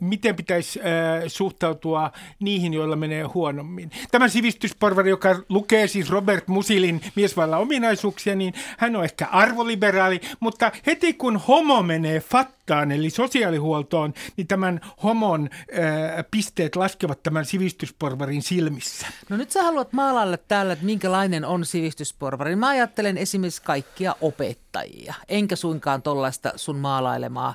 miten 0.00 0.36
pitäisi 0.36 0.80
suhtautua 1.26 2.12
niihin, 2.40 2.74
joilla 2.74 2.96
menee 2.96 3.22
huonommin. 3.22 3.90
Tämä 4.10 4.28
sivistysporvari, 4.28 5.10
joka 5.10 5.40
lukee 5.48 5.86
siis 5.86 6.10
Robert 6.10 6.48
Musilin 6.48 7.00
miesvailla 7.14 7.56
ominaisuuksia, 7.56 8.34
niin 8.34 8.54
hän 8.78 8.96
on 8.96 9.04
ehkä 9.04 9.26
arvoliberaali, 9.26 10.20
mutta 10.40 10.72
heti 10.86 11.12
kun 11.12 11.36
homo 11.36 11.82
menee 11.82 12.20
fattaan, 12.20 12.92
eli 12.92 13.10
sosiaalihuoltoon, 13.10 14.14
niin 14.36 14.46
tämän 14.46 14.80
homon 15.02 15.48
ää, 15.52 16.24
pisteet 16.30 16.76
laskevat 16.76 17.22
tämän 17.22 17.44
sivistysporvarin 17.44 18.42
silmissä. 18.42 19.06
No 19.28 19.36
nyt 19.36 19.50
sä 19.50 19.62
haluat 19.62 19.92
maalailla 19.92 20.36
täällä, 20.36 20.72
että 20.72 20.84
minkälainen 20.84 21.44
on 21.44 21.64
sivistysporvari. 21.66 22.56
Mä 22.56 22.68
ajattelen 22.68 23.18
esimerkiksi 23.18 23.62
kaikkia 23.62 24.16
opettajia, 24.20 24.67
enkä 25.28 25.56
suinkaan 25.56 26.02
tuollaista 26.02 26.52
sun 26.56 26.76
maalailemaa 26.76 27.54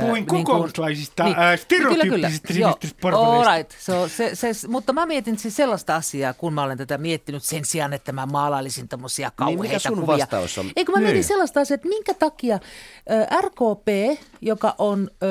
Puhuin 0.00 0.14
niin 0.14 0.26
kokoomuslaisista, 0.26 1.24
niin, 1.24 1.38
äh, 1.38 1.58
stereotyyppisistä 1.60 2.52
niin. 2.52 3.56
Right. 3.56 3.70
So, 3.80 4.08
se, 4.08 4.34
se, 4.34 4.68
mutta 4.68 4.92
mä 4.92 5.06
mietin 5.06 5.38
siis 5.38 5.56
sellaista 5.56 5.96
asiaa, 5.96 6.34
kun 6.34 6.54
mä 6.54 6.62
olen 6.62 6.78
tätä 6.78 6.98
miettinyt 6.98 7.42
sen 7.42 7.64
sijaan, 7.64 7.92
että 7.92 8.12
mä 8.12 8.26
maalailisin 8.26 8.88
tämmöisiä 8.88 9.30
kauheita 9.36 9.62
niin, 9.62 9.70
mikä 9.70 9.78
sun 9.78 10.00
kuvia. 10.00 10.18
vastaus 10.18 10.58
on? 10.58 10.70
Eikö 10.76 10.92
mä 10.92 10.98
mietin 10.98 11.14
niin. 11.14 11.24
sellaista 11.24 11.60
asiaa, 11.60 11.74
että 11.74 11.88
minkä 11.88 12.14
takia 12.14 12.54
äh, 12.54 13.42
RKP, 13.42 14.20
joka 14.40 14.74
on 14.78 15.10
äh, 15.12 15.28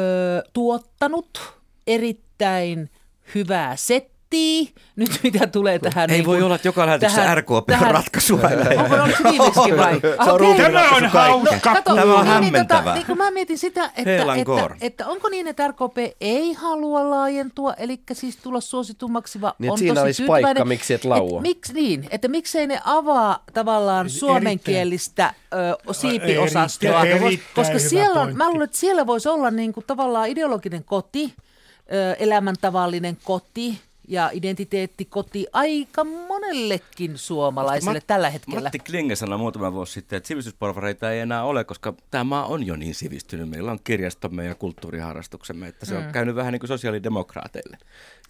tuottanut 0.53 1.53
erittäin 1.87 2.89
hyvää 3.35 3.75
settiä, 3.75 4.14
miettii 4.35 4.83
nyt, 4.95 5.19
mitä 5.23 5.47
tulee 5.47 5.79
tähän. 5.79 6.09
Ei 6.09 6.17
niin 6.17 6.25
voi 6.25 6.41
olla, 6.41 6.55
että 6.55 6.67
joka 6.67 6.85
lähetyksessä 6.85 7.35
RKP 7.35 7.67
tähän, 7.67 7.91
ratkaisu 7.91 8.39
aina. 8.43 8.83
Onko 8.83 8.95
ollut 8.95 9.23
viimeiskin 9.23 9.77
vai? 9.77 9.99
Se 10.25 10.31
on 10.31 10.45
okay. 10.45 10.71
Tämä 10.71 10.89
on 10.89 11.05
hauska. 11.05 11.73
No, 11.73 11.81
Tämä 11.95 12.19
on 12.19 12.27
hämmentävää. 12.27 12.83
Niin, 12.83 12.93
niin, 12.93 13.07
niin, 13.07 13.17
mä 13.17 13.31
mietin 13.31 13.57
sitä, 13.57 13.85
että, 13.85 14.33
että, 14.35 14.75
että, 14.81 15.07
onko 15.07 15.29
niin, 15.29 15.47
että 15.47 15.67
RKP 15.67 15.97
ei 16.21 16.53
halua 16.53 17.09
laajentua, 17.09 17.73
eli 17.73 17.99
siis 18.13 18.37
tulla 18.37 18.61
suositummaksi, 18.61 19.41
vaan 19.41 19.53
niin, 19.59 19.71
on 19.71 19.77
siinä 19.77 19.93
tosi 19.93 20.05
olisi 20.05 20.25
paikka, 20.25 20.65
miksi 20.65 20.93
et 20.93 21.05
laua. 21.05 21.39
Et, 21.39 21.41
miksi 21.41 21.73
niin, 21.73 22.07
että 22.09 22.27
miksei 22.27 22.67
ne 22.67 22.81
avaa 22.85 23.43
tavallaan 23.53 24.09
suomenkielistä 24.09 25.33
ö, 25.53 25.93
siipiosastoa, 25.93 27.01
koska 27.55 27.79
siellä 27.79 28.21
on, 28.21 28.37
mä 28.37 28.49
luulen, 28.49 28.65
että 28.65 28.77
siellä 28.77 29.07
voisi 29.07 29.29
olla 29.29 29.51
niin 29.51 29.73
kuin 29.73 29.83
tavallaan 29.87 30.29
ideologinen 30.29 30.83
koti, 30.83 31.33
elämäntavallinen 32.19 33.17
koti, 33.23 33.81
ja 34.07 34.29
identiteettikoti 34.33 35.47
aika 35.53 36.03
monellekin 36.03 37.17
suomalaiselle 37.17 37.99
Mat- 37.99 38.03
tällä 38.07 38.29
hetkellä. 38.29 38.61
Matti 38.61 38.79
Klinge 38.79 39.15
sanoi 39.15 39.37
muutama 39.37 39.73
vuosi 39.73 39.93
sitten, 39.93 40.17
että 40.17 40.27
sivistysporvareita 40.27 41.11
ei 41.11 41.19
enää 41.19 41.43
ole, 41.43 41.63
koska 41.63 41.93
tämä 42.11 42.23
maa 42.23 42.45
on 42.45 42.65
jo 42.65 42.75
niin 42.75 42.95
sivistynyt. 42.95 43.49
Meillä 43.49 43.71
on 43.71 43.79
kirjastomme 43.83 44.45
ja 44.45 44.55
kulttuuriharrastuksemme, 44.55 45.67
että 45.67 45.85
se 45.85 45.97
mm. 45.97 46.05
on 46.05 46.11
käynyt 46.11 46.35
vähän 46.35 46.51
niin 46.51 46.59
kuin 46.59 46.67
sosiaalidemokraateille. 46.67 47.77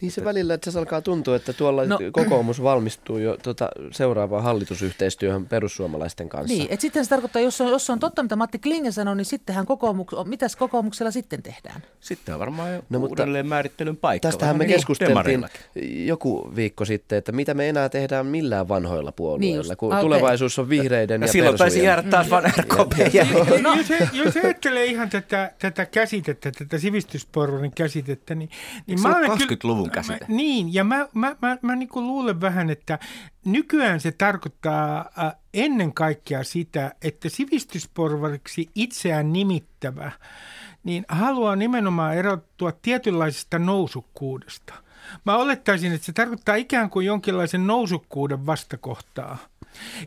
Niin 0.02 0.12
se 0.12 0.26
välillä, 0.26 0.54
että 0.54 0.72
se 0.72 0.80
alkaa 0.80 1.02
tuntua, 1.02 1.36
että 1.36 1.54
tuolla 1.54 1.86
no, 1.86 2.00
kokoomus 2.12 2.64
valmistuu 2.64 3.18
jo 3.18 3.38
tuota, 3.44 3.70
seuraavaan 3.92 4.44
hallitusyhteistyöhön 4.44 5.46
perussuomalaisten 5.46 6.30
kanssa. 6.30 6.58
Niin, 6.58 6.68
että 6.70 6.82
sitten 6.82 7.06
se 7.06 7.10
tarkoittaa, 7.10 7.42
jos 7.42 7.62
on, 7.62 7.70
jos 7.70 7.90
on 7.90 8.00
totta, 8.00 8.24
mitä 8.24 8.36
Matti 8.36 8.60
Klinge 8.60 8.92
sanoi, 8.92 9.16
niin 9.16 9.26
sittenhän 9.26 9.66
kokoomus, 9.66 10.08
mitäs 10.26 10.56
kokoomuksella 10.56 11.12
sitten 11.12 11.44
tehdään? 11.44 11.84
Sitten 12.00 12.34
on 12.36 12.40
varmaan 12.40 12.74
jo 12.74 12.84
no, 12.90 13.00
uudelleen 13.00 13.48
määrittelyn 13.48 13.98
paikka. 13.98 14.28
Tästähän 14.28 14.58
me 14.58 14.64
niin, 14.64 14.76
keskusteltiin 14.76 15.46
joku 16.06 16.52
viikko 16.56 16.86
sitten, 16.86 17.18
että 17.18 17.32
mitä 17.32 17.54
me 17.54 17.70
enää 17.70 17.90
tehdään 17.90 18.26
millään 18.26 18.68
vanhoilla 18.68 19.12
puolueilla, 19.12 19.40
niin 19.40 19.56
just, 19.56 19.76
kun 19.78 19.90
okay. 19.90 20.02
tulevaisuus 20.02 20.60
on 20.60 20.70
vihreiden 20.70 21.22
ja, 21.22 21.28
ja 21.28 21.32
silloin 21.32 21.58
taisi 21.58 21.84
jäädä 21.84 22.04
taas 22.04 22.30
vain 22.30 22.46
RKP. 22.46 22.94
No. 23.62 23.74
Jos, 23.76 23.88
jos 24.14 24.38
ajattelee 24.38 24.86
ihan 24.86 25.10
tätä, 25.10 25.52
tätä 25.60 25.86
käsitettä, 25.86 26.52
tätä 26.52 26.78
sivistysporvarin 26.78 27.72
käsitettä, 27.72 28.36
niin... 28.36 28.50
niin 28.88 29.02
mä 29.02 29.18
olen 29.18 29.32
20-luvun 29.32 29.92
käsite. 29.92 30.26
Mä, 30.30 30.36
niin, 30.36 30.74
ja 30.74 30.84
mä, 30.84 31.08
mä, 31.14 31.36
mä, 31.42 31.58
mä 31.62 31.76
niin 31.76 31.90
luulen 31.96 32.42
vähän, 32.42 32.70
että 32.70 33.00
nykyään 33.46 34.00
se 34.00 34.12
tarkoittaa 34.12 35.10
äh, 35.20 35.36
ennen 35.54 35.94
kaikkea 35.94 36.44
sitä, 36.44 36.96
että 37.02 37.30
sivistysporvariksi 37.30 38.70
itseään 38.76 39.34
nimittävä 39.34 40.12
niin 40.84 41.06
haluaa 41.10 41.56
nimenomaan 41.56 42.18
erottua 42.18 42.72
tietynlaisesta 42.72 43.60
nousukkuudesta– 43.60 44.74
Mä 45.26 45.38
olettaisin, 45.38 45.94
että 45.94 46.06
se 46.06 46.14
tarkoittaa 46.14 46.56
ikään 46.56 46.90
kuin 46.90 47.06
jonkinlaisen 47.06 47.68
nousukkuuden 47.68 48.46
vastakohtaa. 48.46 49.38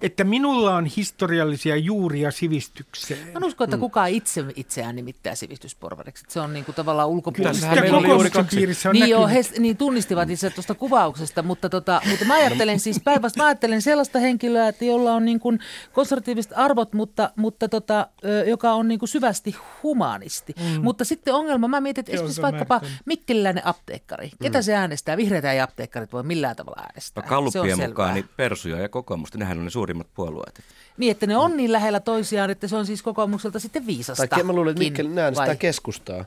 Että 0.02 0.24
minulla 0.24 0.76
on 0.76 0.86
historiallisia 0.86 1.76
juuria 1.76 2.30
sivistykseen. 2.30 3.32
Mä 3.32 3.46
usko, 3.46 3.64
että 3.64 3.76
mm. 3.76 3.80
kukaan 3.80 4.10
itse 4.10 4.44
itseään 4.56 4.96
nimittää 4.96 5.34
sivistysporvariksi. 5.34 6.24
Se 6.28 6.40
on 6.40 6.52
niin 6.52 6.64
kuin 6.64 6.74
tavallaan 6.74 7.08
ulkopuolista. 7.08 7.66
Kyllä, 7.66 7.80
meillä 7.80 7.98
oli 7.98 8.08
juuri 8.08 8.30
kaksi. 8.30 8.56
piirissä 8.56 8.88
on 8.88 8.92
niin, 8.92 9.08
joo, 9.08 9.28
he, 9.28 9.40
niin 9.58 9.76
tunnistivat 9.76 10.30
itse 10.30 10.50
tuosta 10.50 10.74
kuvauksesta, 10.74 11.42
mutta, 11.42 11.68
tota, 11.68 12.00
mutta 12.08 12.24
mä 12.24 12.34
ajattelen 12.34 12.80
siis 12.80 13.00
päinvastoin, 13.04 13.44
mä 13.44 13.46
ajattelen 13.46 13.82
sellaista 13.82 14.18
henkilöä, 14.18 14.68
että 14.68 14.84
jolla 14.84 15.12
on 15.12 15.24
niin 15.24 15.40
kuin 15.40 15.58
konservatiiviset 15.92 16.52
arvot, 16.56 16.92
mutta, 16.92 17.30
mutta 17.36 17.68
tota, 17.68 18.08
joka 18.46 18.72
on 18.72 18.88
niin 18.88 18.98
kuin 18.98 19.08
syvästi 19.08 19.56
humanisti. 19.82 20.54
Mm. 20.60 20.82
Mutta 20.82 21.04
sitten 21.04 21.34
ongelma, 21.34 21.68
mä 21.68 21.80
mietin, 21.80 22.00
että 22.02 22.12
esimerkiksi 22.12 22.42
vaikkapa 22.42 22.80
Mikkeliläinen 23.04 23.66
apteekkari. 23.66 24.30
Ketä 24.42 24.58
mm. 24.58 24.62
se 24.62 24.74
äänestää? 24.74 25.16
Vihreitä 25.16 25.52
ja 25.52 25.64
apteekkarit 25.64 26.12
voi 26.12 26.22
millään 26.22 26.56
tavalla 26.56 26.82
äänestää. 26.82 27.22
No 27.22 27.28
Kallupien 27.28 27.78
mukaan 27.88 28.14
niin 28.14 28.28
Persuja 28.36 28.78
ja 28.80 28.88
kokoomusta, 28.88 29.38
nehän 29.48 29.58
on 29.58 29.64
ne 29.64 29.70
suurimmat 29.70 30.06
puolueet. 30.14 30.60
Niin, 30.96 31.10
että 31.10 31.26
ne 31.26 31.36
on 31.36 31.56
niin 31.56 31.72
lähellä 31.72 32.00
toisiaan, 32.00 32.50
että 32.50 32.68
se 32.68 32.76
on 32.76 32.86
siis 32.86 33.02
kokoomukselta 33.02 33.58
sitten 33.58 33.86
viisasta. 33.86 34.26
Tai 34.26 34.42
mä 34.42 34.52
luulen, 34.52 34.70
että 34.70 34.84
Mikkelin 34.84 35.18
äänestää 35.18 35.56
keskustaa. 35.56 36.24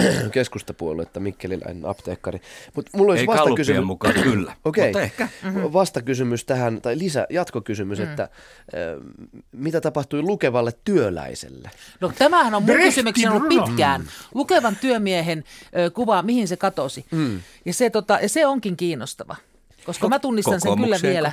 keskustapuoluetta, 0.32 1.20
Mikkeliläinen 1.20 1.86
apteekkari. 1.86 2.40
Mut 2.74 2.86
mulla 2.92 3.12
olisi 3.12 3.22
Ei 3.22 3.26
vastakysymys... 3.26 3.84
mukaan 3.84 4.14
kyllä, 4.14 4.56
Okei, 4.64 4.90
okay. 4.90 5.02
ehkä. 5.02 5.28
Mm-hmm. 5.42 5.72
Vastakysymys 5.72 6.44
tähän, 6.44 6.80
tai 6.80 6.98
lisä, 6.98 7.26
jatkokysymys, 7.30 7.98
mm. 7.98 8.04
että 8.04 8.22
äh, 8.22 8.28
mitä 9.52 9.80
tapahtui 9.80 10.22
lukevalle 10.22 10.72
työläiselle? 10.84 11.70
No 12.00 12.12
tämähän 12.18 12.54
on 12.54 12.62
mun 12.62 12.76
kysymyksen 12.76 13.32
ollut 13.32 13.48
pitkään. 13.48 14.04
Lukevan 14.34 14.76
työmiehen 14.76 15.44
äh, 15.64 15.92
kuva, 15.92 16.22
mihin 16.22 16.48
se 16.48 16.56
katosi. 16.56 17.06
Mm. 17.10 17.40
Ja, 17.64 17.74
se, 17.74 17.90
tota, 17.90 18.18
ja 18.22 18.28
se 18.28 18.46
onkin 18.46 18.76
kiinnostava, 18.76 19.36
koska 19.86 20.06
Ko- 20.06 20.10
mä 20.10 20.18
tunnistan 20.18 20.60
sen 20.60 20.76
kyllä 20.76 20.98
vielä. 21.02 21.32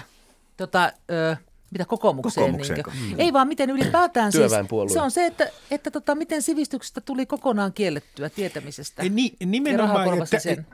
Tota, 0.61 0.93
ö, 1.09 1.33
Mitä 1.71 1.85
kokoomukseen? 1.85 2.53
Niin 2.53 3.15
Ei 3.17 3.33
vaan 3.33 3.47
miten 3.47 3.69
ylipäätään 3.69 4.31
siis, 4.31 4.51
se 4.93 5.01
on 5.01 5.11
se, 5.11 5.25
että, 5.25 5.49
että 5.71 5.91
tota, 5.91 6.15
miten 6.15 6.41
sivistyksestä 6.41 7.01
tuli 7.01 7.25
kokonaan 7.25 7.73
kiellettyä 7.73 8.29
tietämisestä. 8.29 9.03
Ni, 9.09 9.33
nimenomaan, 9.45 10.07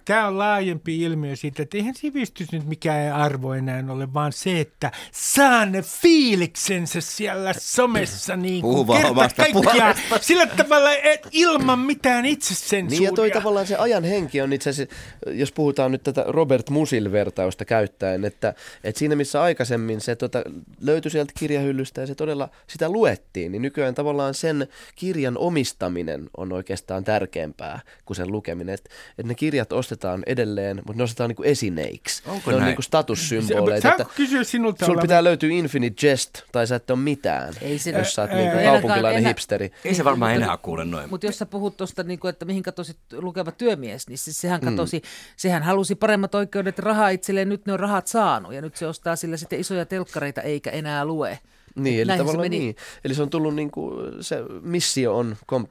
tämä 0.05 0.27
on 0.27 0.37
laajempi 0.37 1.01
ilmiö 1.01 1.35
siitä, 1.35 1.63
että 1.63 1.77
eihän 1.77 1.95
sivistys 1.95 2.51
nyt 2.51 2.65
mikään 2.65 3.13
arvo 3.13 3.53
enää 3.53 3.83
ole, 3.89 4.13
vaan 4.13 4.33
se, 4.33 4.59
että 4.59 4.91
saa 5.11 5.65
ne 5.65 5.81
fiiliksensä 5.81 7.01
siellä 7.01 7.53
somessa 7.59 8.35
niin 8.35 8.61
kuin 8.61 8.87
kerta 8.87 9.29
kaikkiaan 9.37 9.95
sillä 10.21 10.47
tavalla, 10.47 10.93
että 10.93 11.29
ilman 11.31 11.79
mitään 11.79 12.25
itsesensuuria. 12.25 12.99
Niin 12.99 13.03
ja 13.03 13.11
toi 13.11 13.31
tavallaan 13.31 13.67
se 13.67 13.75
ajan 13.75 14.03
henki 14.03 14.41
on 14.41 14.53
itse 14.53 14.69
asiassa, 14.69 14.95
jos 15.27 15.51
puhutaan 15.51 15.91
nyt 15.91 16.03
tätä 16.03 16.23
Robert 16.27 16.69
Musil-vertausta 16.69 17.65
käyttäen, 17.65 18.25
että, 18.25 18.53
että 18.83 18.99
siinä 18.99 19.15
missä 19.15 19.41
aikaisemmin 19.41 20.01
se 20.01 20.15
tota, 20.15 20.43
löytyi 20.87 21.11
sieltä 21.11 21.33
kirjahyllystä 21.39 22.01
ja 22.01 22.07
se 22.07 22.15
todella 22.15 22.49
sitä 22.67 22.89
luettiin, 22.89 23.51
niin 23.51 23.61
nykyään 23.61 23.95
tavallaan 23.95 24.33
sen 24.33 24.67
kirjan 24.95 25.37
omistaminen 25.37 26.29
on 26.37 26.53
oikeastaan 26.53 27.03
tärkeämpää 27.03 27.79
kuin 28.05 28.17
sen 28.17 28.31
lukeminen. 28.31 28.73
Että 28.75 28.89
et 29.17 29.25
ne 29.25 29.35
kirjat 29.35 29.73
ostetaan 29.73 30.23
edelleen, 30.25 30.75
mutta 30.77 30.93
ne 30.97 31.03
ostetaan 31.03 31.29
niinku 31.29 31.43
esineiksi. 31.43 32.23
Onko 32.25 32.51
ne 32.51 32.55
on 32.55 32.61
näin? 32.61 32.69
niinku 32.69 32.81
statussymboleita. 32.81 33.89
Että 33.91 34.05
kysyä 34.15 34.43
sinulta? 34.43 34.85
sulla 34.85 35.01
pitää 35.01 35.23
löytyä 35.23 35.49
Infinite 35.49 36.07
Jest 36.07 36.31
tai 36.51 36.67
sä 36.67 36.75
et 36.75 36.89
ole 36.89 36.99
mitään, 36.99 37.53
Ei 37.61 37.79
se- 37.79 37.91
jos 37.91 38.13
sä 38.15 38.21
oot 38.21 38.31
niinku 38.31 38.57
kaupunkilainen 38.63 39.17
enää- 39.19 39.29
hipsteri. 39.29 39.71
Ei 39.85 39.93
se 39.95 40.03
varmaan 40.03 40.31
Mutta- 40.31 40.45
enää 40.45 40.57
kuule 40.57 40.85
noin. 40.85 41.09
Mutta 41.09 41.25
jos 41.25 41.37
sä 41.37 41.45
puhut 41.45 41.77
tuosta, 41.77 42.03
niin 42.03 42.19
että 42.29 42.45
mihin 42.45 42.63
katosi 42.63 42.95
lukeva 43.13 43.51
työmies, 43.51 44.07
niin 44.07 44.17
siis 44.17 44.41
sehän 44.41 44.61
Mm. 44.61 44.69
katosi, 44.69 45.01
sehän 45.37 45.63
halusi 45.63 45.95
paremmat 45.95 46.35
oikeudet 46.35 46.79
rahaa 46.79 47.09
itselleen, 47.09 47.49
nyt 47.49 47.65
ne 47.65 47.73
on 47.73 47.79
rahat 47.79 48.07
saanut 48.07 48.53
ja 48.53 48.61
nyt 48.61 48.75
se 48.75 48.87
ostaa 48.87 49.15
sillä 49.15 49.37
sitten 49.37 49.59
isoja 49.59 49.85
telkkareita 49.85 50.41
eikä 50.41 50.71
enää 50.77 51.05
lue. 51.05 51.39
Niin, 51.75 51.95
eli 51.95 52.05
Näinhän 52.05 52.17
se 52.17 52.31
tavallaan 52.31 52.45
meni. 52.45 52.59
niin. 52.59 52.75
Eli 53.05 53.13
se 53.15 53.21
on 53.21 53.29
tullut 53.29 53.55
niin 53.55 53.71
kuin, 53.71 54.23
se 54.23 54.43
missio 54.61 55.17
on 55.17 55.35
kom, 55.45 55.67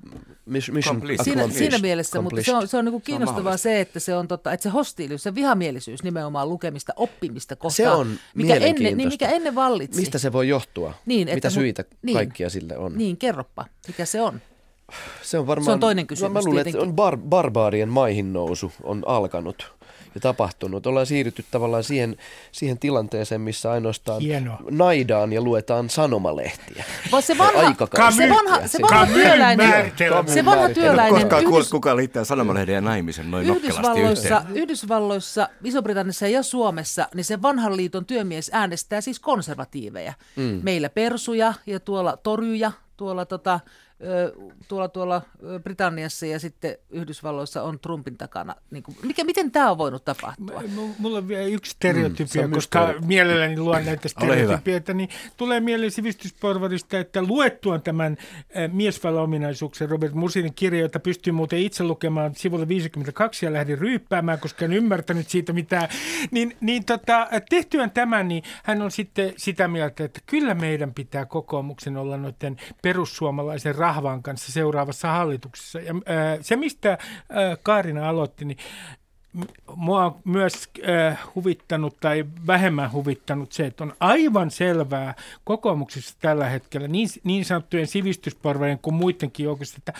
miss- 0.50 0.72
mission. 0.72 1.02
Siinä, 1.24 1.48
siinä 1.48 1.78
mielessä, 1.78 2.20
mutta 2.20 2.42
se 2.42 2.54
on, 2.54 2.68
se 2.68 2.76
on 2.76 2.84
niin 2.84 3.02
kiinnostavaa 3.02 3.42
mahdollista. 3.42 3.62
se, 3.62 3.80
että 3.80 4.00
se 4.00 4.16
on 4.16 4.28
totta, 4.28 4.52
että 4.52 4.62
se 4.62 4.68
hostiilius, 4.68 5.22
se 5.22 5.34
vihamielisyys 5.34 6.02
nimenomaan 6.02 6.48
lukemista, 6.48 6.92
oppimista 6.96 7.56
kohtaan, 7.56 7.74
Se 7.76 7.90
on 7.90 8.18
mikä 8.34 8.54
ennen, 8.54 8.96
niin 8.96 9.08
mikä 9.08 9.28
ennen 9.28 9.54
vallitsi. 9.54 10.00
Mistä 10.00 10.18
se 10.18 10.32
voi 10.32 10.48
johtua? 10.48 10.94
Niin, 11.06 11.26
Mitä 11.26 11.36
että 11.36 11.48
mu- 11.48 11.52
syitä 11.52 11.84
niin. 12.02 12.14
kaikkia 12.14 12.50
sille 12.50 12.76
on? 12.76 12.98
Niin, 12.98 13.16
kerropa, 13.16 13.64
mikä 13.86 14.04
se 14.04 14.20
on. 14.20 14.40
Se 15.22 15.38
on 15.38 15.46
varmaan... 15.46 15.64
Se 15.64 15.70
on 15.70 15.80
toinen 15.80 16.02
no, 16.02 16.06
kysymys 16.06 16.32
Mä 16.32 16.40
luulen, 16.44 16.68
että 16.68 16.80
on 16.80 16.92
bar, 16.94 17.16
barbaarien 17.16 17.88
maihin 17.88 18.32
nousu 18.32 18.72
on 18.82 19.02
alkanut 19.06 19.75
ja 20.16 20.20
tapahtunut. 20.20 20.86
Ollaan 20.86 21.06
siirrytty 21.06 21.44
tavallaan 21.50 21.84
siihen, 21.84 22.16
siihen 22.52 22.78
tilanteeseen, 22.78 23.40
missä 23.40 23.70
ainoastaan 23.70 24.20
Hienoa. 24.20 24.58
naidaan 24.70 25.32
ja 25.32 25.40
luetaan 25.40 25.90
sanomalehtiä. 25.90 26.84
Vaan 27.12 27.22
se 27.22 27.38
vanha, 27.38 27.66
Aikakausi. 27.66 28.16
se 28.16 28.28
vanha, 28.28 28.68
se 28.68 28.78
vanha 28.82 29.06
työläinen, 29.06 29.92
se 30.26 30.44
vanha 30.44 30.68
työläinen 30.68 31.20
Koskaan 31.20 31.44
Yhdys- 31.44 31.70
kukaan 31.70 31.96
liittää 31.96 32.24
sanomalehden 32.24 32.74
ja 32.74 32.80
naimisen 32.80 33.30
noin 33.30 33.46
nokkelasti 33.46 33.80
Yhdysvalloissa, 33.80 34.38
yhteen. 34.38 34.56
Yhdysvalloissa, 34.56 35.48
Iso-Britanniassa 35.64 36.28
ja 36.28 36.42
Suomessa, 36.42 37.08
niin 37.14 37.24
se 37.24 37.42
vanhan 37.42 37.76
liiton 37.76 38.06
työmies 38.06 38.50
äänestää 38.52 39.00
siis 39.00 39.20
konservatiiveja. 39.20 40.12
Mm. 40.36 40.60
Meillä 40.62 40.88
persuja 40.88 41.54
ja 41.66 41.80
tuolla 41.80 42.16
toryja, 42.16 42.72
tuolla, 42.96 43.24
tota, 43.24 43.60
tuolla, 44.68 44.88
tuolla 44.88 45.22
Britanniassa 45.62 46.26
ja 46.26 46.38
sitten 46.40 46.76
Yhdysvalloissa 46.90 47.62
on 47.62 47.78
Trumpin 47.80 48.16
takana. 48.18 48.54
Niin 48.70 48.82
kuin, 48.82 48.96
mikä, 49.02 49.24
miten 49.24 49.50
tämä 49.50 49.70
on 49.70 49.78
voinut 49.78 50.04
tapahtua? 50.04 50.62
M- 50.62 50.94
Mulla 50.98 51.18
on 51.18 51.28
vielä 51.28 51.42
yksi 51.44 51.72
Mm, 51.72 51.76
stereotypia, 51.76 52.44
on 52.44 52.50
koska 52.50 52.80
mysteeri. 52.80 53.06
mielelläni 53.06 53.58
luen 53.58 53.86
näitä 53.86 54.08
stereotypioita, 54.18 54.94
niin 54.94 55.08
tulee 55.36 55.60
mieleen 55.60 55.90
sivistysporvarista, 55.90 56.98
että 56.98 57.22
luettuaan 57.22 57.82
tämän 57.82 58.16
miesvaloominaisuuksen 58.72 59.88
Robert 59.88 60.14
Musinin 60.14 60.54
kirja, 60.54 60.80
jota 60.80 61.00
pystyy 61.00 61.32
muuten 61.32 61.58
itse 61.58 61.84
lukemaan 61.84 62.34
sivulle 62.34 62.68
52 62.68 63.46
ja 63.46 63.52
lähdin 63.52 63.78
ryyppäämään, 63.78 64.38
koska 64.40 64.64
en 64.64 64.72
ymmärtänyt 64.72 65.28
siitä 65.28 65.52
mitään, 65.52 65.88
niin, 66.30 66.56
niin 66.60 66.84
tota, 66.84 67.28
tehtyään 67.50 67.90
tämän, 67.90 68.28
niin 68.28 68.42
hän 68.64 68.82
on 68.82 68.90
sitten 68.90 69.32
sitä 69.36 69.68
mieltä, 69.68 70.04
että 70.04 70.20
kyllä 70.26 70.54
meidän 70.54 70.94
pitää 70.94 71.26
kokoomuksen 71.26 71.96
olla 71.96 72.16
noiden 72.16 72.56
perussuomalaisen 72.82 73.74
rahvan 73.86 74.22
kanssa 74.22 74.52
seuraavassa 74.52 75.08
hallituksessa. 75.08 75.80
Ja 75.80 75.94
äh, 75.94 76.38
se, 76.40 76.56
mistä 76.56 76.92
äh, 76.92 76.98
Kaarina 77.62 78.08
aloitti, 78.08 78.44
niin 78.44 78.58
mua 79.76 80.04
on 80.04 80.16
myös 80.24 80.68
äh, 80.88 81.18
huvittanut 81.34 81.96
tai 82.00 82.24
vähemmän 82.46 82.92
huvittanut 82.92 83.52
se, 83.52 83.66
että 83.66 83.84
on 83.84 83.94
aivan 84.00 84.50
selvää 84.50 85.14
kokoomuksessa 85.44 86.16
tällä 86.20 86.48
hetkellä 86.48 86.88
niin, 86.88 87.08
niin 87.24 87.44
sanottujen 87.44 87.86
sivistysporvarien 87.86 88.78
kuin 88.78 88.94
muidenkin 88.94 89.44
joukossa, 89.44 89.76
että 89.78 89.92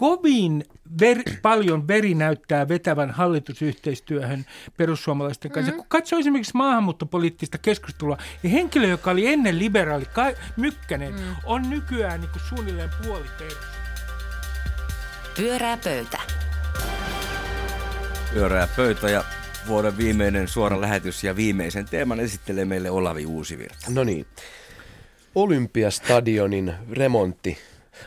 kovin 0.00 0.64
ver, 1.00 1.18
paljon 1.42 1.88
veri 1.88 2.14
näyttää 2.14 2.68
vetävän 2.68 3.10
hallitusyhteistyöhön 3.10 4.46
perussuomalaisten 4.76 5.50
kanssa. 5.50 5.70
Mm-hmm. 5.70 5.78
Kun 5.78 5.88
katsoo 5.88 6.18
esimerkiksi 6.18 6.56
maahanmuuttopoliittista 6.56 7.58
keskustelua, 7.58 8.18
niin 8.42 8.50
henkilö, 8.52 8.86
joka 8.86 9.10
oli 9.10 9.26
ennen 9.26 9.58
liberaali 9.58 10.04
Ka- 10.04 10.32
Mykkänen, 10.56 11.14
mm. 11.14 11.36
on 11.44 11.70
nykyään 11.70 12.20
niin 12.20 12.30
kuin 12.30 12.42
suunnilleen 12.48 12.90
puoli 13.02 13.26
perus. 13.38 13.54
Pyörää 15.36 15.76
pöytä. 15.84 16.18
Pyörää 18.34 18.68
pöytä 18.76 19.10
ja 19.10 19.24
vuoden 19.66 19.96
viimeinen 19.98 20.48
suora 20.48 20.80
lähetys 20.80 21.24
ja 21.24 21.36
viimeisen 21.36 21.84
teeman 21.84 22.20
esittelee 22.20 22.64
meille 22.64 22.90
Olavi 22.90 23.26
Uusivirta. 23.26 23.86
No 23.88 24.04
niin. 24.04 24.26
Olympiastadionin 25.34 26.74
remontti. 26.92 27.58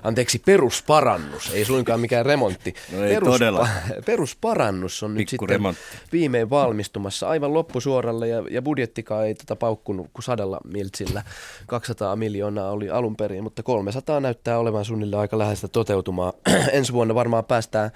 Anteeksi, 0.04 0.40
perusparannus, 0.40 1.52
ei 1.54 1.66
suinkaan 1.66 2.00
mikään 2.00 2.26
remontti. 2.26 2.74
No 2.92 3.04
ei 3.04 3.20
todella. 3.22 3.68
Perusparannus 4.06 5.04
on 5.04 5.14
nyt 5.14 5.18
Pikku 5.18 5.32
sitten 5.32 5.50
remontti. 5.50 5.82
viimein 6.12 6.50
valmistumassa 6.50 7.28
aivan 7.30 7.54
loppusuoralle 7.54 8.28
ja, 8.28 8.44
ja 8.52 8.62
budjettikaan 8.62 9.28
ei 9.28 9.36
tätä 9.36 9.56
paukkunut 9.56 10.08
kuin 10.14 10.24
sadalla 10.24 10.60
miltsillä. 10.64 11.24
200 11.68 12.16
miljoonaa 12.16 12.72
oli 12.72 12.90
alun 12.90 13.16
perin, 13.16 13.44
mutta 13.44 13.64
300 13.64 14.20
näyttää 14.20 14.60
olevan 14.60 14.86
suunnilleen 14.86 15.20
aika 15.20 15.38
läheistä 15.38 15.68
toteutumaan. 15.68 16.34
Ensi 16.72 16.94
vuonna 16.94 17.16
varmaan 17.16 17.46
päästään 17.46 17.92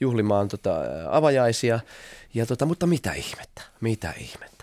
juhlimaan 0.00 0.48
tota, 0.48 0.74
avajaisia, 1.10 1.80
ja 2.34 2.46
tota, 2.46 2.66
mutta 2.66 2.86
mitä 2.86 3.12
ihmettä, 3.12 3.62
mitä 3.80 4.14
ihmettä. 4.18 4.59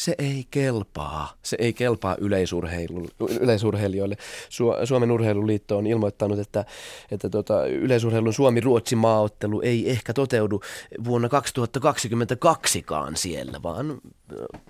Se 0.00 0.14
ei 0.18 0.46
kelpaa. 0.50 1.32
Se 1.42 1.56
ei 1.60 1.72
kelpaa 1.72 2.16
yleisurheilu, 2.20 3.06
yleisurheilijoille. 3.40 4.16
Su- 4.48 4.86
Suomen 4.86 5.10
urheiluliitto 5.10 5.78
on 5.78 5.86
ilmoittanut, 5.86 6.38
että, 6.38 6.64
että 7.10 7.30
tota, 7.30 7.66
yleisurheilun 7.66 8.32
Suomi-Ruotsi 8.32 8.96
maaottelu 8.96 9.60
ei 9.60 9.90
ehkä 9.90 10.12
toteudu 10.12 10.60
vuonna 11.04 11.28
2022kaan 11.28 13.16
siellä, 13.16 13.62
vaan 13.62 14.00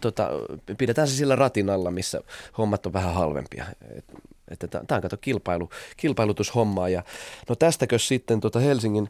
tota, 0.00 0.30
pidetään 0.78 1.08
se 1.08 1.14
sillä 1.14 1.36
ratinalla, 1.36 1.90
missä 1.90 2.20
hommat 2.58 2.86
on 2.86 2.92
vähän 2.92 3.14
halvempia. 3.14 3.64
Et, 3.98 4.04
että 4.50 4.68
tämä 4.68 4.96
on 4.96 5.02
kato 5.02 5.16
kilpailu, 5.16 5.70
kilpailutushommaa. 5.96 6.88
Ja, 6.88 7.02
no 7.48 7.54
tästäkö 7.54 7.98
sitten 7.98 8.40
tota 8.40 8.60
Helsingin 8.60 9.08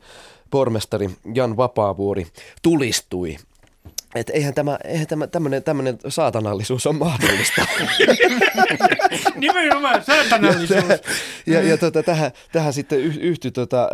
pormestari 0.50 1.10
Jan 1.34 1.56
Vapaavuori 1.56 2.26
tulistui 2.62 3.36
että 4.14 4.32
eihän 4.32 4.54
tämä, 4.54 4.78
eihän 4.84 5.06
tämä 5.06 5.26
tämmöinen, 5.26 5.62
tämmöinen 5.62 5.98
saatanallisuus 6.08 6.86
on 6.86 6.96
mahdollista. 6.96 7.66
Nimenomaan 9.36 10.04
saatanallisuus. 10.04 10.84
ja 11.46 11.62
ja 11.62 11.76
tota, 11.76 12.02
tähän, 12.02 12.30
tähän 12.52 12.72
sitten 12.72 13.00
yh- 13.00 13.18
yhtyi 13.20 13.50
tota, 13.50 13.90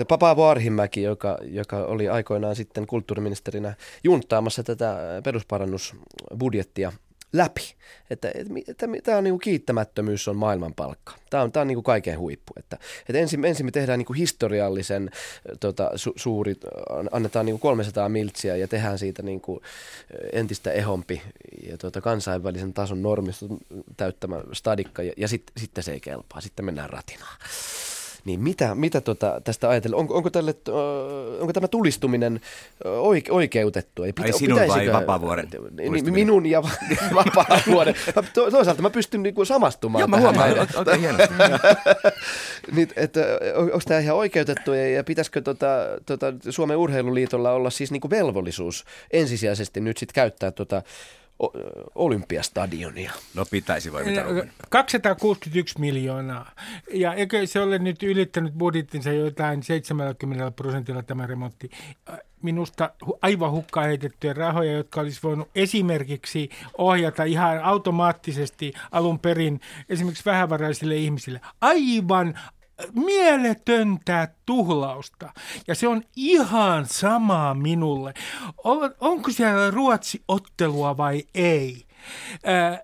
äh, 0.00 0.18
Paavo 0.18 0.46
Arhimäki, 0.46 1.02
joka, 1.02 1.38
joka 1.42 1.76
oli 1.76 2.08
aikoinaan 2.08 2.56
sitten 2.56 2.86
kulttuuriministerinä 2.86 3.74
junttaamassa 4.04 4.62
tätä 4.62 4.96
perusparannusbudjettia 5.24 6.92
läpi. 7.34 7.74
Että, 8.10 8.28
että, 8.34 8.54
että 8.68 8.86
tämä 9.02 9.18
on 9.18 9.24
niin 9.24 9.32
kuin 9.32 9.40
kiittämättömyys 9.40 10.28
on 10.28 10.36
maailmanpalkka. 10.36 11.12
Tämä 11.30 11.42
on, 11.42 11.52
tämä 11.52 11.62
on 11.62 11.66
niin 11.66 11.76
kuin 11.76 11.84
kaiken 11.84 12.18
huippu. 12.18 12.52
Että, 12.56 12.78
että 13.08 13.18
ensin, 13.18 13.44
ensin 13.44 13.66
me 13.66 13.70
tehdään 13.70 13.98
niin 13.98 14.06
kuin 14.06 14.16
historiallisen 14.16 15.10
tota, 15.60 15.90
su, 15.94 16.12
suuri, 16.16 16.54
annetaan 17.12 17.46
niin 17.46 17.54
kuin 17.54 17.60
300 17.60 18.08
miltsiä 18.08 18.56
ja 18.56 18.68
tehdään 18.68 18.98
siitä 18.98 19.22
niin 19.22 19.40
kuin 19.40 19.60
entistä 20.32 20.72
ehompi 20.72 21.22
ja 21.70 21.78
tota, 21.78 22.00
kansainvälisen 22.00 22.72
tason 22.72 23.02
normiston 23.02 23.58
täyttämä 23.96 24.40
stadikka 24.52 25.02
ja, 25.02 25.12
ja 25.16 25.28
sit, 25.28 25.42
sitten 25.56 25.84
se 25.84 25.92
ei 25.92 26.00
kelpaa. 26.00 26.40
Sitten 26.40 26.64
mennään 26.64 26.90
ratinaan. 26.90 27.36
Niin 28.24 28.40
mitä, 28.40 28.74
mitä 28.74 29.00
tota 29.00 29.40
tästä 29.44 29.68
ajatella? 29.68 29.96
Onko, 29.96 30.14
onko, 30.14 30.30
tälle, 30.30 30.54
onko 31.40 31.52
tämä 31.52 31.68
tulistuminen 31.68 32.40
oike, 32.84 33.32
oikeutettu? 33.32 34.02
Ei, 34.02 34.12
Ai 34.22 34.32
sinun 34.32 34.60
vai 34.68 34.92
Vapaavuoren 34.92 35.48
Niin, 35.52 35.86
tulistuminen? 35.88 36.12
minun 36.14 36.46
ja 36.46 36.62
Vapaavuoren. 37.14 37.94
To, 38.34 38.50
toisaalta 38.50 38.82
mä 38.82 38.90
pystyn 38.90 39.22
niinku 39.22 39.44
samastumaan 39.44 40.00
Joo, 40.00 40.08
mä 40.08 40.20
huomaan. 40.20 40.50
näin. 40.50 40.68
Oikein 40.76 41.00
hienosti. 41.00 41.34
niin, 42.74 42.88
että, 42.96 43.20
on- 43.54 43.64
onko 43.64 43.80
tämä 43.88 44.00
ihan 44.00 44.16
oikeutettu 44.16 44.72
ja, 44.72 44.88
ja 44.90 45.04
pitäisikö 45.04 45.40
tota, 45.40 45.66
tota, 46.06 46.26
Suomen 46.50 46.76
urheiluliitolla 46.76 47.52
olla 47.52 47.70
siis 47.70 47.90
niinku 47.90 48.10
velvollisuus 48.10 48.84
ensisijaisesti 49.10 49.80
nyt 49.80 49.96
sit 49.96 50.12
käyttää 50.12 50.50
tota 50.50 50.82
olympiastadionia. 51.94 53.12
No 53.34 53.44
pitäisi 53.50 53.92
vai 53.92 54.04
mitä 54.04 54.22
Ruben? 54.22 54.52
261 54.70 55.80
miljoonaa. 55.80 56.50
Ja 56.90 57.14
eikö 57.14 57.46
se 57.46 57.60
ole 57.60 57.78
nyt 57.78 58.02
ylittänyt 58.02 58.54
budjettinsa 58.54 59.12
jotain 59.12 59.62
70 59.62 60.50
prosentilla 60.50 61.02
tämä 61.02 61.26
remontti? 61.26 61.70
Minusta 62.42 62.90
aivan 63.22 63.50
hukkaan 63.50 63.86
heitettyjä 63.86 64.32
rahoja, 64.32 64.72
jotka 64.72 65.00
olisi 65.00 65.20
voinut 65.22 65.48
esimerkiksi 65.54 66.50
ohjata 66.78 67.24
ihan 67.24 67.62
automaattisesti 67.62 68.72
alun 68.92 69.18
perin 69.18 69.60
esimerkiksi 69.88 70.24
vähävaraisille 70.24 70.96
ihmisille. 70.96 71.40
Aivan 71.60 72.38
mieletöntä 72.94 74.28
tuhlausta. 74.46 75.32
Ja 75.68 75.74
se 75.74 75.88
on 75.88 76.02
ihan 76.16 76.86
sama 76.86 77.54
minulle. 77.54 78.14
On, 78.64 78.94
onko 79.00 79.30
siellä 79.30 79.70
Ruotsi-ottelua 79.70 80.96
vai 80.96 81.22
ei? 81.34 81.84
Ää, 82.44 82.80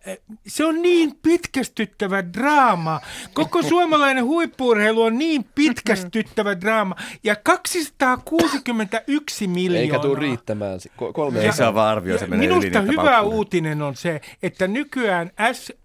Se 0.46 0.64
on 0.64 0.82
niin 0.82 1.16
pitkästyttävä 1.22 2.24
draama. 2.32 3.00
Koko 3.34 3.62
suomalainen 3.68 4.24
huippuurheilu 4.24 5.02
on 5.02 5.18
niin 5.18 5.44
pitkästyttävä 5.54 6.60
draama. 6.60 6.96
Ja 7.24 7.36
261 7.36 9.46
miljoonaa. 9.46 9.82
Eikä 9.82 9.98
tule 9.98 10.18
riittämään. 10.18 10.78
Ko- 10.88 11.12
Kolme 11.12 11.40
Ei 11.40 11.52
saa 11.52 11.74
vaan 11.74 11.88
arvioida, 11.88 12.26
Minusta 12.26 12.80
hyvä 12.80 13.20
uutinen 13.20 13.82
on 13.82 13.96
se, 13.96 14.20
että 14.42 14.68
nykyään 14.68 15.30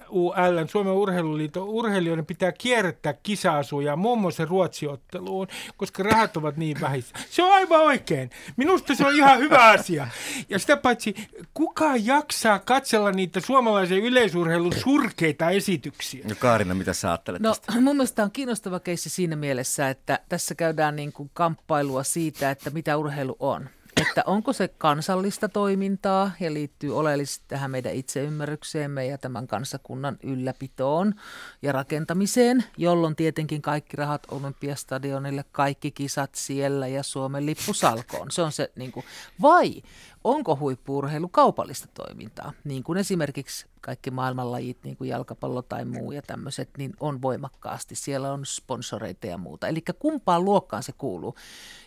SUL, 0.09 0.65
Suomen 0.71 0.93
urheiluliiton 0.93 1.67
urheilijoiden 1.69 2.25
pitää 2.25 2.51
kierrättää 2.51 3.13
kisa-asuja 3.13 3.95
muun 3.95 4.21
muassa 4.21 4.45
Ruotsiotteluun, 4.45 5.47
koska 5.77 6.03
rahat 6.03 6.37
ovat 6.37 6.57
niin 6.57 6.81
vähissä. 6.81 7.15
Se 7.29 7.43
on 7.43 7.53
aivan 7.53 7.81
oikein. 7.81 8.29
Minusta 8.57 8.95
se 8.95 9.07
on 9.07 9.15
ihan 9.15 9.39
hyvä 9.39 9.65
asia. 9.69 10.07
Ja 10.49 10.59
sitä 10.59 10.77
paitsi, 10.77 11.15
kuka 11.53 11.95
jaksaa 11.95 12.59
katsella 12.59 13.11
niitä 13.11 13.39
suomalaisen 13.39 13.97
yleisurheilun 13.99 14.73
surkeita 14.73 15.49
esityksiä? 15.49 16.25
No 16.29 16.35
Kaarina, 16.39 16.73
mitä 16.73 16.93
sä 16.93 17.09
ajattelet 17.09 17.41
No 17.41 17.49
tästä? 17.49 17.81
mun 17.81 17.95
mielestä 17.95 18.23
on 18.23 18.31
kiinnostava 18.31 18.79
keissi 18.79 19.09
siinä 19.09 19.35
mielessä, 19.35 19.89
että 19.89 20.19
tässä 20.29 20.55
käydään 20.55 20.95
niin 20.95 21.13
kuin 21.13 21.31
kamppailua 21.33 22.03
siitä, 22.03 22.51
että 22.51 22.69
mitä 22.69 22.97
urheilu 22.97 23.35
on. 23.39 23.69
Että 24.01 24.23
onko 24.25 24.53
se 24.53 24.67
kansallista 24.67 25.49
toimintaa 25.49 26.31
ja 26.39 26.53
liittyy 26.53 26.97
oleellisesti 26.97 27.45
tähän 27.47 27.71
meidän 27.71 27.93
itseymmärrykseemme 27.93 29.05
ja 29.05 29.17
tämän 29.17 29.47
kansakunnan 29.47 30.17
ylläpitoon 30.23 31.13
ja 31.61 31.71
rakentamiseen, 31.71 32.63
jolloin 32.77 33.15
tietenkin 33.15 33.61
kaikki 33.61 33.97
rahat 33.97 34.23
Olympiastadionille, 34.31 35.45
kaikki 35.51 35.91
kisat 35.91 36.35
siellä 36.35 36.87
ja 36.87 37.03
Suomen 37.03 37.45
lippu 37.45 37.73
salkoon. 37.73 38.31
Se 38.31 38.41
on 38.41 38.51
se, 38.51 38.71
niin 38.75 38.91
kuin, 38.91 39.05
vai 39.41 39.81
onko 40.23 40.55
huippuurheilu 40.55 41.27
kaupallista 41.27 41.87
toimintaa, 41.93 42.53
niin 42.63 42.83
kuin 42.83 42.97
esimerkiksi 42.97 43.65
kaikki 43.85 44.11
maailmanlajit, 44.11 44.77
niin 44.83 44.97
kuin 44.97 45.09
jalkapallo 45.09 45.61
tai 45.61 45.85
muu 45.85 46.11
ja 46.11 46.21
tämmöiset, 46.21 46.69
niin 46.77 46.93
on 46.99 47.21
voimakkaasti. 47.21 47.95
Siellä 47.95 48.33
on 48.33 48.45
sponsoreita 48.45 49.27
ja 49.27 49.37
muuta. 49.37 49.67
Eli 49.67 49.83
kumpaan 49.99 50.45
luokkaan 50.45 50.83
se 50.83 50.91
kuuluu. 50.91 51.35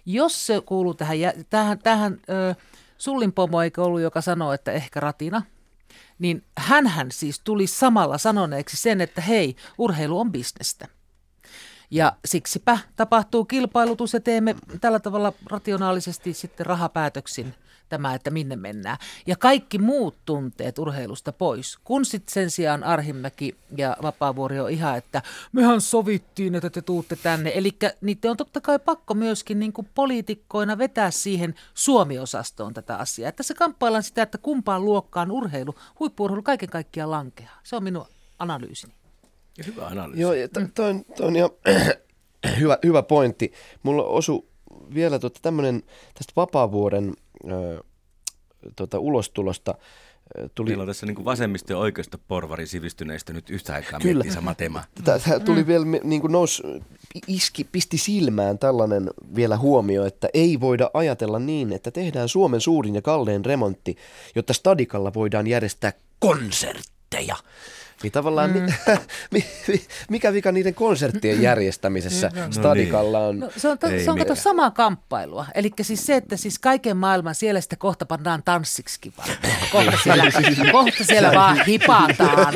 Jos 0.07 0.47
se 0.47 0.61
kuuluu 0.67 0.95
tähän, 0.95 1.19
tähän, 1.51 1.79
tähän 1.79 2.21
ö, 2.31 2.55
Sullin 2.99 3.33
pomo, 3.33 3.63
eikö 3.63 3.85
ollut, 3.85 4.01
joka 4.01 4.21
sanoo, 4.21 4.53
että 4.53 4.73
ehkä 4.73 5.01
ratina, 5.01 5.43
niin 6.19 6.45
hänhän 6.59 7.11
siis 7.11 7.41
tuli 7.41 7.67
samalla 7.67 8.19
sanoneeksi 8.19 8.77
sen, 8.77 9.01
että 9.01 9.21
hei, 9.21 9.57
urheilu 9.79 10.21
on 10.21 10.33
bisnestä. 10.33 10.89
Ja 11.91 12.17
siksipä 12.25 12.79
tapahtuu 12.97 13.45
kilpailutus 13.45 14.13
ja 14.13 14.21
teemme 14.21 14.55
tällä 14.81 15.01
tavalla 15.01 15.33
rationaalisesti 15.51 16.35
sitten 16.35 16.67
rahapäätöksin 16.67 17.55
tämä, 17.89 18.15
että 18.15 18.31
minne 18.31 18.57
mennään. 18.57 18.97
Ja 19.27 19.37
kaikki 19.37 19.79
muut 19.79 20.17
tunteet 20.25 20.79
urheilusta 20.79 21.33
pois. 21.33 21.79
Kun 21.85 22.05
sitten 22.05 22.33
sen 22.33 22.51
sijaan 22.51 22.85
Arhimäki 22.85 23.57
ja 23.77 23.97
Vapaavuori 24.03 24.61
on 24.61 24.71
ihan, 24.71 24.99
että 24.99 25.23
mehän 25.53 25.81
sovittiin, 25.81 26.55
että 26.55 26.71
te 26.71 26.83
tuutte 26.83 27.17
tänne. 27.17 27.53
Eli 27.55 27.71
niitä 28.01 28.31
on 28.31 28.37
totta 28.37 28.61
kai 28.61 28.79
pakko 28.79 29.15
myöskin 29.15 29.59
niin 29.59 29.73
kuin 29.73 29.89
poliitikkoina 29.95 30.79
vetää 30.79 31.11
siihen 31.11 31.55
Suomi-osastoon 31.75 32.75
tätä 32.75 32.97
asiaa. 32.97 33.29
Että 33.29 33.43
se 33.43 33.55
kamppaillaan 33.55 34.03
sitä, 34.03 34.23
että 34.23 34.39
kumpaan 34.39 34.85
luokkaan 34.85 35.31
urheilu, 35.31 35.75
huippuurheilu 36.01 36.43
kaiken 36.43 36.69
kaikkiaan 36.69 37.11
lankeaa. 37.11 37.61
Se 37.63 37.77
on 37.77 37.83
minun 37.85 38.07
analyysini. 38.39 38.93
Hyvä 39.67 39.87
analyysi. 39.87 40.23
Joo, 40.23 40.33
ja 40.33 40.49
t- 40.49 40.75
toi, 40.75 40.91
on- 40.91 41.05
toi 41.17 41.27
on 41.27 41.37
ihan 41.37 41.51
hyvä, 42.61 42.79
hyvä 42.85 43.03
pointti. 43.03 43.53
Mulla 43.83 44.05
osu 44.05 44.49
vielä 44.95 45.19
tota 45.19 45.41
tämmönen 45.43 45.83
tästä 46.15 46.33
vapaavuoden 46.37 47.15
ö, 47.51 47.85
tota, 48.77 48.99
ulostulosta. 48.99 49.75
Tuli, 50.55 50.71
Meillä 50.71 50.83
on 50.83 50.87
tässä 50.89 51.07
niin 51.07 51.25
vasemmisto- 51.25 51.73
ja 51.73 51.79
oikeisto 51.79 52.19
porvari 52.29 52.67
sivistyneistä 52.67 53.33
nyt 53.33 53.51
yhtä 53.51 53.75
aikaa 53.75 54.01
Kyllä. 54.01 54.15
miettii 54.15 54.35
sama 54.35 54.55
tema. 54.55 54.85
Tämä 55.05 55.41
tuli 55.45 55.67
vielä 55.67 55.85
niin 56.05 56.21
kuin 56.21 56.33
nous, 56.33 56.63
iski, 57.27 57.65
pisti 57.65 57.99
silmään 57.99 58.59
tällainen 58.59 59.11
vielä 59.35 59.57
huomio, 59.57 60.07
että 60.07 60.29
ei 60.35 60.61
voida 60.61 60.91
ajatella 60.95 61.39
niin, 61.39 61.73
että 61.73 61.91
tehdään 61.91 62.29
Suomen 62.29 62.61
suurin 62.61 62.95
ja 62.95 63.03
kallein 63.03 63.45
remontti, 63.45 63.97
jotta 64.35 64.53
stadikalla 64.53 65.15
voidaan 65.15 65.47
järjestää 65.47 65.93
konsertteja. 66.19 67.37
Niin 68.03 68.13
tavallaan, 68.13 68.51
mm. 68.51 68.67
mi, 69.33 69.45
mi, 69.69 69.83
mikä 70.11 70.33
vika 70.33 70.53
niiden 70.53 70.75
konserttien 70.75 71.43
järjestämisessä 71.43 72.31
stadikalla 72.51 73.19
on? 73.19 73.39
No, 73.39 73.51
se 73.57 73.69
on, 73.69 73.79
to, 73.79 73.87
se 74.05 74.11
on 74.11 74.19
kato 74.19 74.35
samaa 74.35 74.71
kamppailua. 74.71 75.47
Eli 75.55 75.71
siis 75.83 76.07
se, 76.07 76.17
että 76.17 76.37
siis 76.37 76.59
kaiken 76.59 76.97
maailman 76.97 77.35
siellä 77.35 77.61
sitten 77.61 77.79
kohta 77.79 78.07
pannaan 78.07 78.43
tanssiksikin 78.43 79.13
vaan. 79.17 79.29
Kohta 79.73 79.99
siellä, 80.05 80.25
kohta 80.73 81.05
siellä 81.05 81.33
vaan 81.35 81.65
hipataan. 81.67 82.55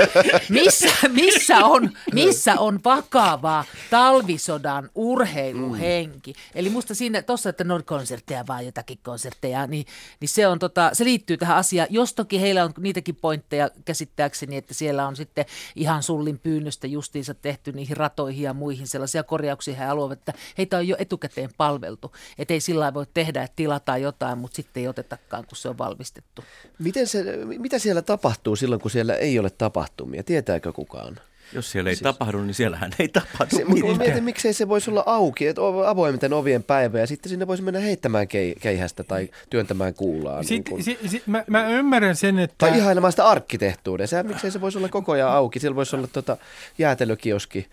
Missä, 0.48 0.88
missä, 1.12 1.56
on, 1.56 1.90
missä 2.12 2.54
on 2.60 2.80
vakava 2.84 3.64
talvisodan 3.90 4.90
urheiluhenki? 4.94 6.34
Eli 6.54 6.70
musta 6.70 6.94
siinä 6.94 7.22
tuossa, 7.22 7.50
että 7.50 7.64
ne 7.64 7.74
on 7.74 7.84
konsertteja 7.84 8.44
vaan 8.46 8.66
jotakin 8.66 8.98
konsertteja, 9.02 9.66
niin, 9.66 9.86
niin 10.20 10.28
se, 10.28 10.46
on 10.46 10.58
tota, 10.58 10.90
se 10.92 11.04
liittyy 11.04 11.36
tähän 11.36 11.56
asiaan. 11.56 11.88
Jos 11.90 12.14
toki 12.14 12.40
heillä 12.40 12.64
on 12.64 12.72
niitäkin 12.78 13.16
pointteja 13.16 13.70
käsittääkseni, 13.84 14.56
että 14.56 14.74
siellä 14.74 15.06
on 15.06 15.16
sitten 15.32 15.54
ihan 15.76 16.02
sullin 16.02 16.38
pyynnöstä 16.38 16.86
justiinsa 16.86 17.34
tehty 17.34 17.72
niihin 17.72 17.96
ratoihin 17.96 18.42
ja 18.42 18.54
muihin 18.54 18.86
sellaisia 18.86 19.22
korjauksia 19.22 19.76
he 19.76 19.84
haluavat, 19.84 20.18
että 20.18 20.32
heitä 20.58 20.76
on 20.76 20.88
jo 20.88 20.96
etukäteen 20.98 21.50
palveltu. 21.56 22.12
Että 22.38 22.54
ei 22.54 22.60
sillä 22.60 22.94
voi 22.94 23.06
tehdä, 23.14 23.42
että 23.42 23.56
tilataan 23.56 24.02
jotain, 24.02 24.38
mutta 24.38 24.56
sitten 24.56 24.80
ei 24.80 24.88
otetakaan, 24.88 25.44
kun 25.46 25.56
se 25.56 25.68
on 25.68 25.78
valmistettu. 25.78 26.44
Miten 26.78 27.06
se, 27.06 27.24
mitä 27.44 27.78
siellä 27.78 28.02
tapahtuu 28.02 28.56
silloin, 28.56 28.80
kun 28.80 28.90
siellä 28.90 29.14
ei 29.14 29.38
ole 29.38 29.50
tapahtumia? 29.50 30.22
Tietääkö 30.22 30.72
kukaan? 30.72 31.20
Jos 31.54 31.70
siellä 31.70 31.90
ei 31.90 31.96
tapahdu, 31.96 32.42
niin 32.42 32.54
siellähän 32.54 32.90
ei 32.98 33.08
tapahdu. 33.08 33.56
Se, 33.56 33.64
mä 33.64 33.98
mietin, 33.98 34.24
miksei 34.24 34.52
se 34.52 34.68
voisi 34.68 34.90
olla 34.90 35.02
auki, 35.06 35.46
että 35.46 35.60
avoimten 35.86 36.32
ovien 36.32 36.62
päivä 36.62 36.98
ja 36.98 37.06
sitten 37.06 37.30
sinne 37.30 37.46
voisi 37.46 37.62
mennä 37.62 37.80
heittämään 37.80 38.28
kei, 38.28 38.54
keihästä 38.60 39.04
tai 39.04 39.28
työntämään 39.50 39.94
kuulaa. 39.94 40.40
niin 40.40 40.48
Sit, 40.48 40.68
kuin. 40.68 40.84
si, 40.84 40.98
si, 41.06 41.22
mä, 41.26 41.44
mä 41.46 41.68
ymmärrän 41.68 42.16
sen, 42.16 42.38
että... 42.38 42.56
Tai 42.58 42.78
ihailemaan 42.78 43.12
sitä 43.12 43.28
arkkitehtuuria. 43.28 44.06
Sehän, 44.06 44.26
miksei 44.26 44.50
se 44.50 44.60
voisi 44.60 44.78
olla 44.78 44.88
koko 44.88 45.12
ajan 45.12 45.30
auki. 45.30 45.60
Siellä 45.60 45.76
voisi 45.76 45.96
olla 45.96 46.06
tota 46.06 46.36
jäätelökioski 46.78 47.66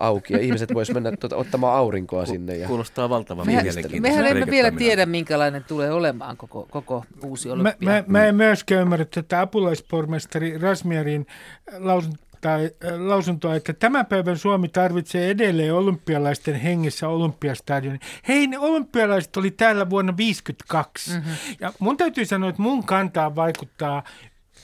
auki 0.00 0.32
ja 0.32 0.40
ihmiset 0.40 0.74
voisi 0.74 0.94
mennä 0.94 1.12
tota, 1.20 1.36
ottamaan 1.36 1.76
aurinkoa 1.76 2.26
sinne. 2.26 2.56
Ja... 2.56 2.68
Kuulostaa 2.68 3.08
valtavan 3.08 3.46
mielenkiintoista. 3.46 4.00
mehän 4.00 4.26
emme 4.26 4.46
vielä 4.46 4.70
tiedä, 4.70 5.06
minkälainen 5.06 5.64
tulee 5.64 5.92
olemaan 5.92 6.36
koko, 6.36 6.68
koko 6.70 7.04
uusi 7.24 7.48
Mä, 7.48 7.54
olympia. 7.54 7.88
mä, 7.88 8.04
mä 8.06 8.26
en 8.26 8.34
myöskään 8.34 8.82
ymmärrä 8.82 9.04
tätä 9.04 9.40
apulaispormestari 9.40 10.58
Rasmierin 10.58 11.26
lausuntoa, 11.78 12.25
lausuntoa, 12.98 13.54
että 13.54 13.72
tämän 13.72 14.06
päivän 14.06 14.38
Suomi 14.38 14.68
tarvitsee 14.68 15.30
edelleen 15.30 15.74
olympialaisten 15.74 16.54
hengessä 16.54 17.08
olympiastadionin. 17.08 18.00
Hei, 18.28 18.46
ne 18.46 18.58
olympialaiset 18.58 19.36
oli 19.36 19.50
täällä 19.50 19.90
vuonna 19.90 20.12
1952. 20.12 21.10
Mm-hmm. 21.10 21.56
Ja 21.60 21.72
mun 21.78 21.96
täytyy 21.96 22.24
sanoa, 22.24 22.48
että 22.48 22.62
mun 22.62 22.84
kantaa 22.84 23.34
vaikuttaa 23.34 24.02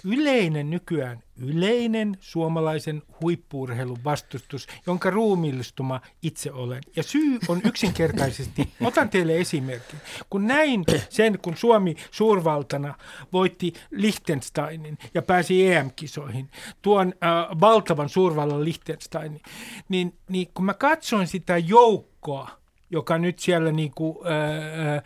yleinen 0.05 0.71
nykyään, 0.71 1.23
yleinen 1.37 2.17
suomalaisen 2.21 3.03
huippuurheilun 3.21 4.05
vastustus, 4.05 4.67
jonka 4.87 5.11
ruumiillistuma 5.11 6.01
itse 6.23 6.53
olen. 6.53 6.83
Ja 6.97 7.03
syy 7.03 7.39
on 7.49 7.61
yksinkertaisesti, 7.65 8.69
otan 8.81 9.09
teille 9.09 9.37
esimerkin. 9.37 9.99
Kun 10.31 10.47
näin 10.47 10.85
sen, 11.09 11.39
kun 11.43 11.57
Suomi 11.57 11.97
suurvaltana 12.11 12.95
voitti 13.33 13.73
Liechtensteinin 13.91 14.99
ja 15.15 15.23
pääsi 15.23 15.73
EM-kisoihin, 15.73 16.51
tuon 16.83 17.15
äh, 17.25 17.61
valtavan 17.61 18.09
suurvallan 18.09 18.65
Liechtensteinin, 18.65 19.41
niin, 19.89 20.19
niin 20.29 20.49
kun 20.55 20.65
mä 20.65 20.75
katsoin 20.75 21.27
sitä 21.27 21.59
joukkoa, 21.59 22.63
joka 22.91 23.19
nyt 23.19 23.39
siellä 23.39 23.73
niinku, 23.73 24.25
äh, 24.27 24.97
äh, 24.97 25.03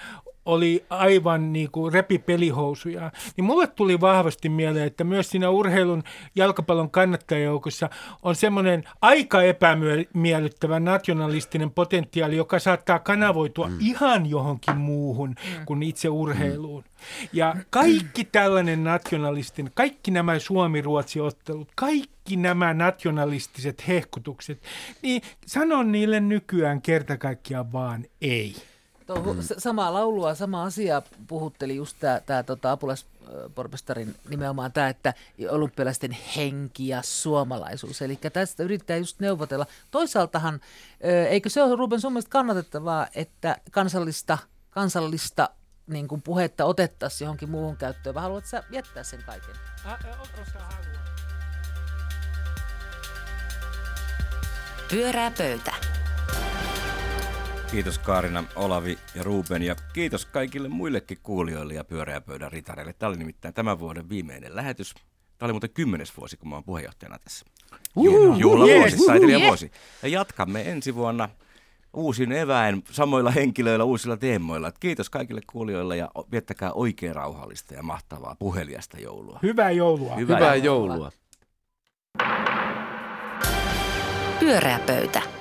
oli 0.47 0.85
aivan 0.91 1.53
niin 1.53 1.71
kuin 1.71 1.93
repi 1.93 2.19
pelihousuja. 2.19 3.11
Niin 3.37 3.45
mulle 3.45 3.67
tuli 3.67 4.01
vahvasti 4.01 4.49
mieleen, 4.49 4.87
että 4.87 5.05
myös 5.05 5.31
siinä 5.31 5.51
urheilun 5.51 6.03
jalkapallon 6.35 6.91
kannattajajoukossa 6.91 7.91
on 8.23 8.35
semmoinen 8.35 8.85
aika 9.03 9.43
epämiellyttävä 9.43 10.81
nationalistinen 10.81 11.71
potentiaali, 11.71 12.37
joka 12.37 12.59
saattaa 12.59 12.99
kanavoitua 12.99 13.69
mm. 13.69 13.77
ihan 13.81 14.27
johonkin 14.27 14.77
muuhun 14.77 15.29
mm. 15.29 15.67
kuin 15.67 15.83
itse 15.83 16.09
urheiluun. 16.09 16.85
Ja 17.33 17.57
kaikki 17.71 18.25
tällainen 18.25 18.85
nationalistinen, 18.85 19.73
kaikki 19.75 20.11
nämä 20.11 20.39
Suomi-Ruotsi-ottelut, 20.39 21.69
kaikki 21.75 22.37
nämä 22.37 22.75
nationalistiset 22.75 23.89
hehkutukset, 23.89 24.63
niin 25.03 25.23
sanon 25.47 25.93
niille 25.93 26.21
nykyään 26.21 26.83
kerta 26.83 27.17
kaikkiaan 27.17 27.73
vaan 27.73 28.05
ei. 28.21 28.57
Tuo, 29.07 29.35
mm. 29.35 29.41
Samaa 29.59 29.95
laulua, 29.95 30.35
sama 30.35 30.63
asia 30.63 31.03
puhutteli 31.27 31.77
just 31.77 31.97
tämä 32.27 32.43
tota, 32.43 32.73
apulaispormestarin 32.73 34.15
nimenomaan 34.29 34.73
tämä, 34.73 34.89
että 34.89 35.15
olympialaisten 35.51 36.17
henki 36.37 36.89
ja 36.89 37.03
suomalaisuus. 37.03 38.03
Eli 38.03 38.19
tästä 38.33 38.63
yrittää 38.63 38.97
just 38.97 39.21
neuvotella. 39.21 39.67
Toisaaltahan, 39.91 40.61
eikö 41.29 41.49
se 41.49 41.63
ole 41.63 41.77
Ruben 41.77 42.01
sun 42.01 42.13
mielestä 42.13 42.31
kannatettavaa, 42.31 43.07
että 43.15 43.57
kansallista, 43.71 44.39
kansallista 44.71 45.51
niin 45.87 46.09
kuin 46.09 46.23
puhetta 46.23 46.65
otettaisiin 46.65 47.27
johonkin 47.27 47.51
muuhun 47.51 47.77
käyttöön, 47.77 48.15
vai 48.15 48.23
haluatko 48.23 48.51
sä 48.51 48.63
jättää 48.71 49.03
sen 49.03 49.23
kaiken? 49.27 49.55
Pyörää 54.91 55.31
pöytä. 55.39 55.86
Kiitos 57.71 57.99
Kaarina, 57.99 58.45
Olavi 58.57 58.99
ja 59.15 59.23
Ruben 59.23 59.63
ja 59.63 59.77
kiitos 59.93 60.27
kaikille 60.27 60.69
muillekin 60.69 61.19
kuulijoille 61.23 61.75
ja 61.75 61.85
pyöreä 61.85 62.21
pöydän 62.21 62.53
ritareille. 62.53 62.93
Tämä 62.93 63.11
oli 63.11 63.17
nimittäin 63.17 63.55
tämän 63.55 63.79
vuoden 63.79 64.09
viimeinen 64.09 64.57
lähetys. 64.57 64.95
Tämä 65.39 65.47
oli 65.47 65.53
muuten 65.53 65.71
kymmenes 65.71 66.17
vuosi, 66.17 66.37
kun 66.37 66.49
mä 66.49 66.55
oon 66.55 66.65
puheenjohtajana 66.65 67.19
tässä. 67.19 67.47
Uh, 67.97 68.39
Juhlavuosi, 68.39 68.97
yes. 69.31 69.43
vuosi. 69.47 69.71
Ja 70.03 70.09
jatkamme 70.09 70.71
ensi 70.71 70.95
vuonna 70.95 71.29
uusin 71.95 72.33
eväin, 72.33 72.85
samoilla 72.91 73.31
henkilöillä, 73.31 73.85
uusilla 73.85 74.17
teemoilla. 74.17 74.73
Kiitos 74.81 75.11
kaikille 75.11 75.41
kuulijoille 75.53 75.97
ja 75.97 76.11
viettäkää 76.33 76.73
oikein 76.73 77.15
rauhallista 77.15 77.75
ja 77.75 77.83
mahtavaa 77.83 78.37
puheliasta 78.39 79.01
joulua. 79.01 79.39
Hyvää 79.43 79.71
joulua. 79.71 80.17
Hyvää, 80.17 80.37
Hyvää 80.37 80.55
joulua. 80.55 80.95
joulua. 80.95 81.13
Pyöreä 84.41 84.79
pöytä. 84.87 85.36